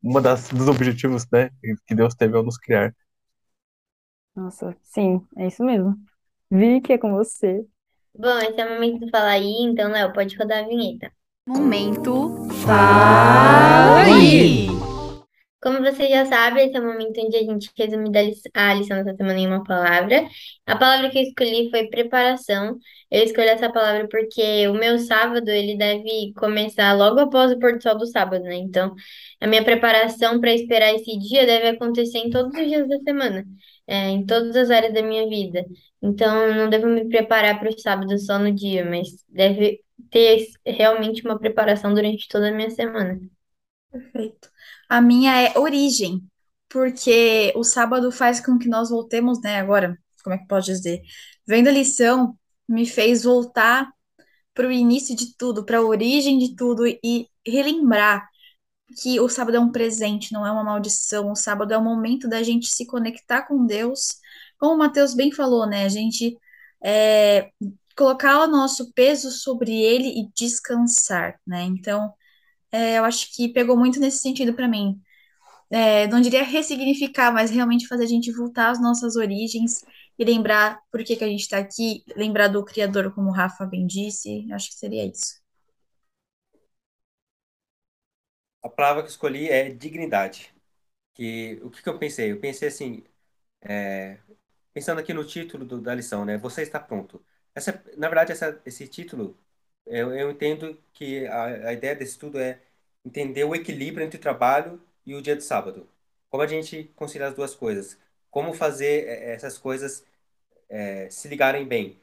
uma 0.02 0.22
das 0.22 0.50
dos 0.50 0.68
objetivos, 0.68 1.28
né, 1.32 1.50
que 1.88 1.96
Deus 1.96 2.16
teve 2.16 2.36
ao 2.36 2.44
nos 2.44 2.58
criar. 2.58 2.96
Nossa, 4.36 4.76
sim, 4.84 5.26
é 5.38 5.48
isso 5.48 5.64
mesmo. 5.64 5.96
Vi 6.50 6.82
que 6.82 6.94
é 6.94 6.98
com 6.98 7.12
você. 7.12 7.66
Bom, 8.14 8.38
esse 8.40 8.60
é 8.60 8.66
o 8.66 8.74
momento 8.74 9.06
de 9.06 9.12
falar 9.12 9.32
aí, 9.32 9.62
então, 9.62 9.92
Léo, 9.92 10.14
pode 10.14 10.36
rodar 10.38 10.64
a 10.64 10.68
vinheta. 10.68 11.12
Momento 11.48 12.48
Fala 12.64 14.04
aí! 14.04 14.71
Como 15.62 15.80
você 15.80 16.10
já 16.10 16.26
sabe, 16.26 16.62
esse 16.64 16.76
é 16.76 16.80
o 16.80 16.84
momento 16.84 17.22
onde 17.22 17.38
a 17.38 17.44
gente 17.44 17.70
resume 17.78 18.10
a 18.56 18.74
lição 18.74 18.98
dessa 19.04 19.16
semana 19.16 19.40
em 19.40 19.46
uma 19.48 19.64
palavra. 19.64 20.28
A 20.66 20.76
palavra 20.76 21.10
que 21.12 21.20
eu 21.20 21.24
escolhi 21.24 21.70
foi 21.70 21.88
preparação. 21.88 22.78
Eu 23.12 23.24
escolhi 23.24 23.48
essa 23.50 23.72
palavra 23.72 24.08
porque 24.10 24.68
o 24.68 24.74
meu 24.74 24.98
sábado, 24.98 25.50
ele 25.50 25.78
deve 25.78 26.34
começar 26.36 26.94
logo 26.94 27.20
após 27.20 27.52
o 27.52 27.60
pôr 27.60 27.78
do 27.78 27.84
sol 27.84 27.96
do 27.98 28.08
sábado, 28.08 28.44
né? 28.44 28.56
Então, 28.56 28.96
a 29.40 29.46
minha 29.48 29.64
preparação 29.64 30.40
para 30.40 30.52
esperar 30.54 30.94
esse 30.96 31.18
dia 31.20 31.46
deve 31.46 31.68
acontecer 31.70 32.18
em 32.20 32.30
todos 32.32 32.54
os 32.60 32.68
dias 32.68 32.88
da 32.90 32.98
semana, 33.00 33.46
é, 33.88 34.10
em 34.10 34.26
todas 34.26 34.56
as 34.56 34.70
áreas 34.72 34.94
da 34.94 35.02
minha 35.04 35.28
vida. 35.30 35.64
Então, 36.02 36.54
não 36.56 36.70
devo 36.70 36.88
me 36.88 37.08
preparar 37.08 37.60
para 37.60 37.70
o 37.70 37.80
sábado 37.80 38.18
só 38.20 38.40
no 38.40 38.52
dia, 38.54 38.84
mas 38.86 39.10
deve 39.30 39.80
ter 40.10 40.48
realmente 40.66 41.24
uma 41.24 41.38
preparação 41.40 41.94
durante 41.94 42.28
toda 42.28 42.50
a 42.50 42.52
minha 42.52 42.70
semana. 42.72 43.20
Perfeito. 43.92 44.51
A 44.92 45.00
minha 45.00 45.42
é 45.42 45.58
origem, 45.58 46.22
porque 46.68 47.54
o 47.56 47.64
sábado 47.64 48.12
faz 48.12 48.42
com 48.46 48.60
que 48.60 48.68
nós 48.68 48.90
voltemos, 48.90 49.42
né? 49.42 49.58
Agora, 49.58 49.98
como 50.22 50.36
é 50.36 50.38
que 50.38 50.48
pode 50.48 50.66
dizer? 50.66 51.02
Vendo 51.48 51.70
a 51.70 51.72
lição, 51.72 52.38
me 52.68 52.86
fez 52.86 53.24
voltar 53.24 53.90
para 54.54 54.68
o 54.68 54.72
início 54.72 55.16
de 55.16 55.34
tudo, 55.38 55.66
para 55.66 55.78
a 55.78 55.82
origem 55.82 56.38
de 56.38 56.58
tudo 56.58 56.86
e 56.86 57.30
relembrar 57.48 58.28
que 59.02 59.18
o 59.22 59.30
sábado 59.30 59.56
é 59.56 59.62
um 59.62 59.72
presente, 59.72 60.34
não 60.34 60.46
é 60.46 60.52
uma 60.52 60.66
maldição. 60.66 61.32
O 61.32 61.38
sábado 61.38 61.74
é 61.74 61.78
o 61.78 61.84
momento 61.84 62.28
da 62.28 62.44
gente 62.44 62.68
se 62.68 62.86
conectar 62.86 63.44
com 63.44 63.66
Deus. 63.66 64.18
Como 64.60 64.76
o 64.76 64.78
Mateus 64.78 65.14
bem 65.14 65.32
falou, 65.32 65.66
né? 65.66 65.86
A 65.86 65.90
gente 65.90 66.38
é, 66.84 67.50
colocar 67.96 68.44
o 68.44 68.48
nosso 68.48 68.92
peso 68.92 69.32
sobre 69.32 69.72
ele 69.72 70.10
e 70.20 70.30
descansar, 70.36 71.40
né? 71.48 71.64
Então, 71.64 72.14
é, 72.72 72.98
eu 73.00 73.04
acho 73.06 73.34
que 73.36 73.50
pegou 73.50 73.78
muito 73.78 74.00
nesse 74.00 74.20
sentido 74.20 74.54
para 74.54 74.68
mim. 74.68 75.02
É, 75.72 76.08
não 76.08 76.22
diria 76.22 76.44
ressignificar, 76.44 77.32
mas 77.34 77.52
realmente 77.52 77.88
fazer 77.88 78.06
a 78.06 78.08
gente 78.08 78.32
voltar 78.32 78.72
às 78.72 78.82
nossas 78.82 79.16
origens 79.16 79.84
e 80.20 80.26
lembrar 80.26 80.80
por 80.92 81.04
que, 81.04 81.16
que 81.16 81.24
a 81.24 81.28
gente 81.28 81.42
está 81.42 81.58
aqui, 81.60 82.04
lembrar 82.16 82.48
do 82.50 82.64
Criador, 82.66 83.14
como 83.14 83.30
o 83.30 83.34
Rafa 83.34 83.66
bem 83.66 83.88
disse. 83.88 84.48
Acho 84.54 84.70
que 84.70 84.76
seria 84.76 85.06
isso. 85.06 85.42
A 88.64 88.70
palavra 88.70 89.04
que 89.04 89.10
escolhi 89.10 89.50
é 89.50 89.70
dignidade. 89.70 90.54
Que, 91.14 91.60
o 91.64 91.72
que, 91.72 91.84
que 91.84 91.90
eu 91.90 92.00
pensei? 92.00 92.32
Eu 92.32 92.40
pensei 92.42 92.68
assim, 92.70 93.04
é, 93.62 94.20
pensando 94.74 95.00
aqui 95.02 95.14
no 95.14 95.26
título 95.26 95.66
do, 95.66 95.82
da 95.82 95.96
lição, 95.96 96.26
né? 96.26 96.38
Você 96.40 96.64
está 96.64 96.80
pronto. 96.80 97.24
Essa, 97.56 97.84
na 97.98 98.08
verdade, 98.10 98.32
essa, 98.34 98.62
esse 98.66 98.88
título 98.88 99.38
eu, 99.86 100.14
eu 100.16 100.32
entendo 100.32 100.78
que 100.94 101.26
a, 101.28 101.70
a 101.70 101.74
ideia 101.74 101.96
desse 101.96 102.14
estudo 102.14 102.40
é 102.40 102.62
entender 103.06 103.44
o 103.44 103.56
equilíbrio 103.56 104.06
entre 104.06 104.18
o 104.18 104.22
trabalho 104.22 104.82
e 105.06 105.16
o 105.16 105.22
dia 105.22 105.36
de 105.36 105.44
sábado. 105.44 105.90
Como 106.30 106.44
a 106.44 106.48
gente 106.48 106.86
conciliar 106.96 107.30
as 107.30 107.36
duas 107.36 107.56
coisas. 107.56 107.98
Como 108.30 108.54
fazer 108.54 109.08
é, 109.08 109.34
essas 109.34 109.58
coisas 109.58 110.06
é, 110.70 111.10
se 111.10 111.28
ligarem 111.28 111.66
bem. 111.68 112.00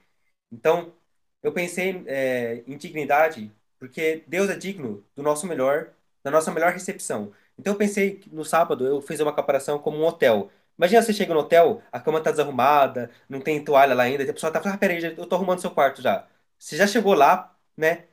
Então, 0.52 0.94
eu 1.42 1.52
pensei 1.52 2.04
é, 2.06 2.62
em 2.66 2.76
dignidade 2.76 3.52
porque 3.78 4.24
Deus 4.28 4.50
é 4.50 4.56
digno 4.56 5.04
do 5.16 5.22
nosso 5.22 5.46
melhor, 5.46 5.92
da 6.22 6.30
nossa 6.30 6.52
melhor 6.52 6.72
recepção. 6.72 7.32
Então, 7.58 7.74
eu 7.74 7.78
pensei 7.78 8.20
no 8.32 8.44
sábado 8.44 8.86
eu 8.86 9.00
fiz 9.02 9.20
uma 9.20 9.34
comparação 9.34 9.78
como 9.78 9.98
um 9.98 10.04
hotel. 10.06 10.50
Imagina 10.78 11.02
você 11.02 11.12
chega 11.12 11.34
no 11.34 11.40
hotel, 11.40 11.82
a 11.92 12.00
cama 12.00 12.22
tá 12.22 12.30
desarrumada, 12.30 13.10
não 13.28 13.40
tem 13.40 13.62
toalha 13.64 13.94
lá 13.94 14.04
ainda, 14.04 14.22
a 14.24 14.32
pessoa 14.32 14.52
tá 14.52 14.60
falando, 14.60 14.76
ah, 14.76 14.78
peraí, 14.78 15.02
eu 15.04 15.26
tô 15.26 15.34
arrumando 15.36 15.60
seu 15.60 15.70
quarto 15.70 16.00
já. 16.02 16.26
Você 16.58 16.76
já 16.76 16.86
chegou 16.86 17.14
lá, 17.14 17.56
né? 17.78 18.08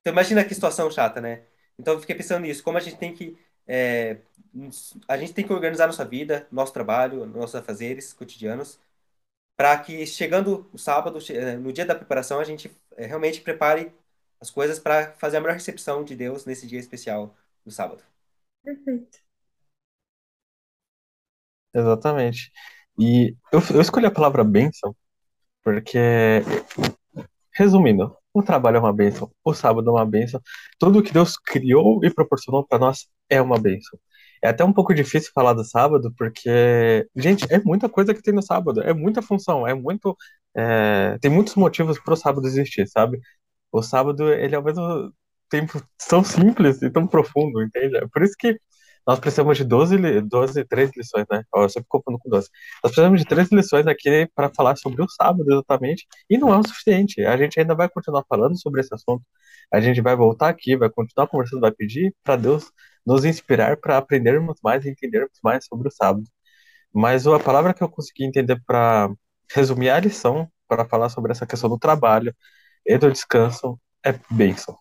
Então 0.00 0.12
imagina 0.12 0.44
que 0.44 0.54
situação 0.54 0.90
chata, 0.90 1.20
né? 1.20 1.44
Então 1.78 1.94
eu 1.94 2.00
fiquei 2.00 2.16
pensando 2.16 2.42
nisso, 2.42 2.62
como 2.64 2.78
a 2.78 2.80
gente 2.80 2.98
tem 2.98 3.14
que 3.14 3.38
é, 3.66 4.18
a 5.08 5.16
gente 5.18 5.32
tem 5.34 5.46
que 5.46 5.52
organizar 5.52 5.86
nossa 5.86 6.04
vida, 6.04 6.46
nosso 6.50 6.72
trabalho, 6.72 7.26
nossos 7.26 7.54
afazeres 7.56 8.12
cotidianos, 8.12 8.80
para 9.56 9.78
que 9.78 10.06
chegando 10.06 10.68
o 10.72 10.78
sábado, 10.78 11.18
é, 11.30 11.56
no 11.56 11.72
dia 11.72 11.86
da 11.86 11.94
preparação, 11.94 12.40
a 12.40 12.44
gente 12.44 12.70
é, 12.96 13.06
realmente 13.06 13.40
prepare 13.42 13.92
as 14.40 14.50
coisas 14.50 14.78
para 14.78 15.12
fazer 15.14 15.38
a 15.38 15.40
melhor 15.40 15.54
recepção 15.54 16.04
de 16.04 16.16
Deus 16.16 16.44
nesse 16.46 16.66
dia 16.66 16.80
especial 16.80 17.36
do 17.64 17.72
sábado. 17.72 18.02
Perfeito. 18.64 19.18
Exatamente. 21.74 22.50
E 22.98 23.36
eu, 23.52 23.60
eu 23.74 23.80
escolhi 23.80 24.06
a 24.06 24.10
palavra 24.10 24.42
bênção 24.44 24.94
porque, 25.62 25.98
resumindo, 27.52 28.17
o 28.32 28.42
trabalho 28.42 28.76
é 28.76 28.80
uma 28.80 28.92
bênção, 28.92 29.30
o 29.44 29.54
sábado 29.54 29.88
é 29.90 29.92
uma 29.92 30.06
bênção, 30.06 30.40
tudo 30.78 31.02
que 31.02 31.12
Deus 31.12 31.36
criou 31.36 32.04
e 32.04 32.12
proporcionou 32.12 32.66
para 32.66 32.78
nós 32.78 33.06
é 33.28 33.40
uma 33.40 33.58
bênção. 33.58 33.98
É 34.42 34.48
até 34.50 34.64
um 34.64 34.72
pouco 34.72 34.94
difícil 34.94 35.32
falar 35.34 35.52
do 35.54 35.64
sábado, 35.64 36.12
porque, 36.16 37.06
gente, 37.16 37.44
é 37.52 37.58
muita 37.64 37.88
coisa 37.88 38.14
que 38.14 38.22
tem 38.22 38.32
no 38.34 38.42
sábado, 38.42 38.80
é 38.82 38.92
muita 38.94 39.20
função, 39.22 39.66
é 39.66 39.74
muito. 39.74 40.16
É, 40.56 41.18
tem 41.20 41.30
muitos 41.30 41.54
motivos 41.56 41.98
para 42.00 42.14
o 42.14 42.16
sábado 42.16 42.46
existir, 42.46 42.86
sabe? 42.88 43.18
O 43.72 43.82
sábado, 43.82 44.32
ele 44.32 44.54
é 44.54 44.58
ao 44.58 44.64
mesmo 44.64 45.12
tempo 45.50 45.82
tão 46.08 46.22
simples 46.24 46.82
e 46.82 46.90
tão 46.90 47.06
profundo, 47.06 47.62
entende? 47.62 47.96
É 47.96 48.06
por 48.08 48.22
isso 48.22 48.34
que 48.38 48.58
nós 49.08 49.18
precisamos 49.18 49.56
de 49.56 49.64
12, 49.64 50.20
12 50.20 50.64
13 50.66 50.92
lições, 50.94 51.24
né? 51.30 51.42
Eu 51.54 51.66
sempre 51.70 51.88
confundo 51.88 52.18
com 52.18 52.28
12. 52.28 52.50
Nós 52.84 52.92
precisamos 52.92 53.18
de 53.20 53.26
três 53.26 53.50
lições 53.50 53.86
aqui 53.86 54.28
para 54.34 54.50
falar 54.54 54.76
sobre 54.76 55.02
o 55.02 55.08
sábado, 55.08 55.50
exatamente, 55.50 56.06
e 56.28 56.36
não 56.36 56.52
é 56.52 56.58
o 56.58 56.62
suficiente. 56.68 57.24
A 57.24 57.34
gente 57.38 57.58
ainda 57.58 57.74
vai 57.74 57.88
continuar 57.88 58.22
falando 58.28 58.60
sobre 58.60 58.82
esse 58.82 58.94
assunto. 58.94 59.24
A 59.72 59.80
gente 59.80 60.02
vai 60.02 60.14
voltar 60.14 60.50
aqui, 60.50 60.76
vai 60.76 60.90
continuar 60.90 61.26
conversando, 61.26 61.60
vai 61.60 61.72
pedir 61.72 62.14
para 62.22 62.36
Deus 62.36 62.70
nos 63.06 63.24
inspirar 63.24 63.78
para 63.78 63.96
aprendermos 63.96 64.58
mais 64.62 64.84
e 64.84 64.90
entendermos 64.90 65.38
mais 65.42 65.64
sobre 65.64 65.88
o 65.88 65.90
sábado. 65.90 66.24
Mas 66.92 67.26
a 67.26 67.40
palavra 67.40 67.72
que 67.74 67.82
eu 67.82 67.88
consegui 67.88 68.24
entender 68.24 68.60
para 68.66 69.10
resumir 69.54 69.90
a 69.90 70.00
lição, 70.00 70.50
para 70.68 70.84
falar 70.86 71.08
sobre 71.08 71.32
essa 71.32 71.46
questão 71.46 71.70
do 71.70 71.78
trabalho 71.78 72.34
e 72.86 72.98
do 72.98 73.10
descanso, 73.10 73.80
é 74.04 74.12
bênção. 74.30 74.76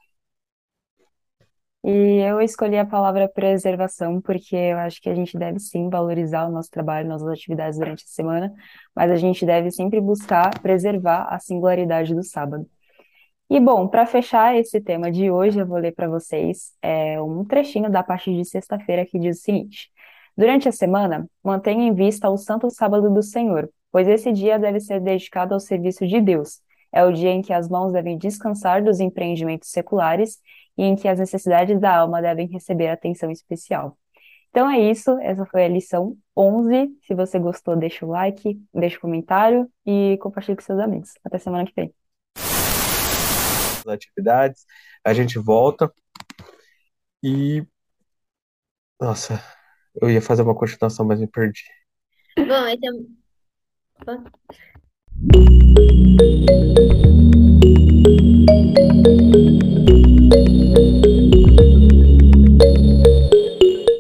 E 1.90 2.20
eu 2.20 2.42
escolhi 2.42 2.78
a 2.78 2.86
palavra 2.86 3.30
preservação 3.30 4.20
porque 4.20 4.58
eu 4.58 4.78
acho 4.78 5.02
que 5.02 5.10
a 5.10 5.16
gente 5.16 5.38
deve 5.38 5.58
sim 5.58 5.90
valorizar 5.90 6.46
o 6.46 6.52
nosso 6.52 6.70
trabalho, 6.70 7.08
nossas 7.08 7.30
atividades 7.30 7.80
durante 7.80 8.04
a 8.04 8.08
semana, 8.08 8.54
mas 8.94 9.10
a 9.10 9.16
gente 9.16 9.46
deve 9.46 9.72
sempre 9.72 10.02
buscar 10.02 10.60
preservar 10.62 11.34
a 11.34 11.40
singularidade 11.40 12.14
do 12.14 12.22
sábado. 12.24 12.68
E 13.50 13.58
bom, 13.58 13.88
para 13.88 14.06
fechar 14.06 14.54
esse 14.58 14.82
tema 14.82 15.10
de 15.10 15.32
hoje, 15.32 15.60
eu 15.60 15.66
vou 15.66 15.78
ler 15.78 15.94
para 15.94 16.10
vocês 16.10 16.74
é, 16.82 17.22
um 17.22 17.46
trechinho 17.46 17.90
da 17.90 18.04
parte 18.04 18.36
de 18.36 18.44
sexta-feira 18.44 19.06
que 19.06 19.18
diz 19.18 19.40
o 19.40 19.42
seguinte: 19.44 19.90
Durante 20.36 20.68
a 20.68 20.74
semana, 20.74 21.26
mantenha 21.42 21.88
em 21.88 21.94
vista 21.94 22.30
o 22.30 22.36
Santo 22.36 22.70
Sábado 22.70 23.10
do 23.10 23.24
Senhor, 23.24 23.70
pois 23.94 24.10
esse 24.10 24.34
dia 24.34 24.60
deve 24.60 24.82
ser 24.82 25.00
dedicado 25.00 25.54
ao 25.54 25.60
serviço 25.62 26.06
de 26.06 26.20
Deus. 26.20 26.60
É 26.92 27.06
o 27.06 27.14
dia 27.14 27.32
em 27.32 27.42
que 27.42 27.54
as 27.54 27.70
mãos 27.70 27.94
devem 27.94 28.18
descansar 28.18 28.84
dos 28.84 29.00
empreendimentos 29.00 29.70
seculares 29.70 30.40
e 30.78 30.84
em 30.84 30.96
que 30.96 31.08
as 31.08 31.20
necessidades 31.20 31.80
da 31.80 31.98
alma 31.98 32.22
devem 32.22 32.48
receber 32.48 32.90
atenção 32.90 33.32
especial. 33.32 33.98
Então 34.50 34.70
é 34.70 34.80
isso, 34.80 35.18
essa 35.20 35.46
foi 35.46 35.66
a 35.66 35.68
lição 35.68 36.18
11. 36.36 36.90
Se 37.02 37.14
você 37.14 37.40
gostou, 37.40 37.76
deixa 37.76 38.06
o 38.06 38.10
like, 38.10 38.60
deixa 38.74 38.98
o 38.98 39.02
comentário 39.02 39.70
e 39.86 40.18
compartilhe 40.22 40.56
com 40.56 40.64
seus 40.64 40.80
amigos. 40.80 41.12
Até 41.24 41.38
semana 41.38 41.66
que 41.66 41.74
vem. 41.76 41.94
Atividades, 43.88 44.66
a 45.04 45.14
gente 45.14 45.40
volta 45.40 45.92
e. 47.24 47.66
Nossa, 49.00 49.42
eu 50.02 50.10
ia 50.10 50.22
fazer 50.22 50.42
uma 50.42 50.56
continuação, 50.56 51.06
mas 51.06 51.20
me 51.20 51.28
perdi. 51.28 51.64
Bom, 52.36 52.68
então. 52.68 53.18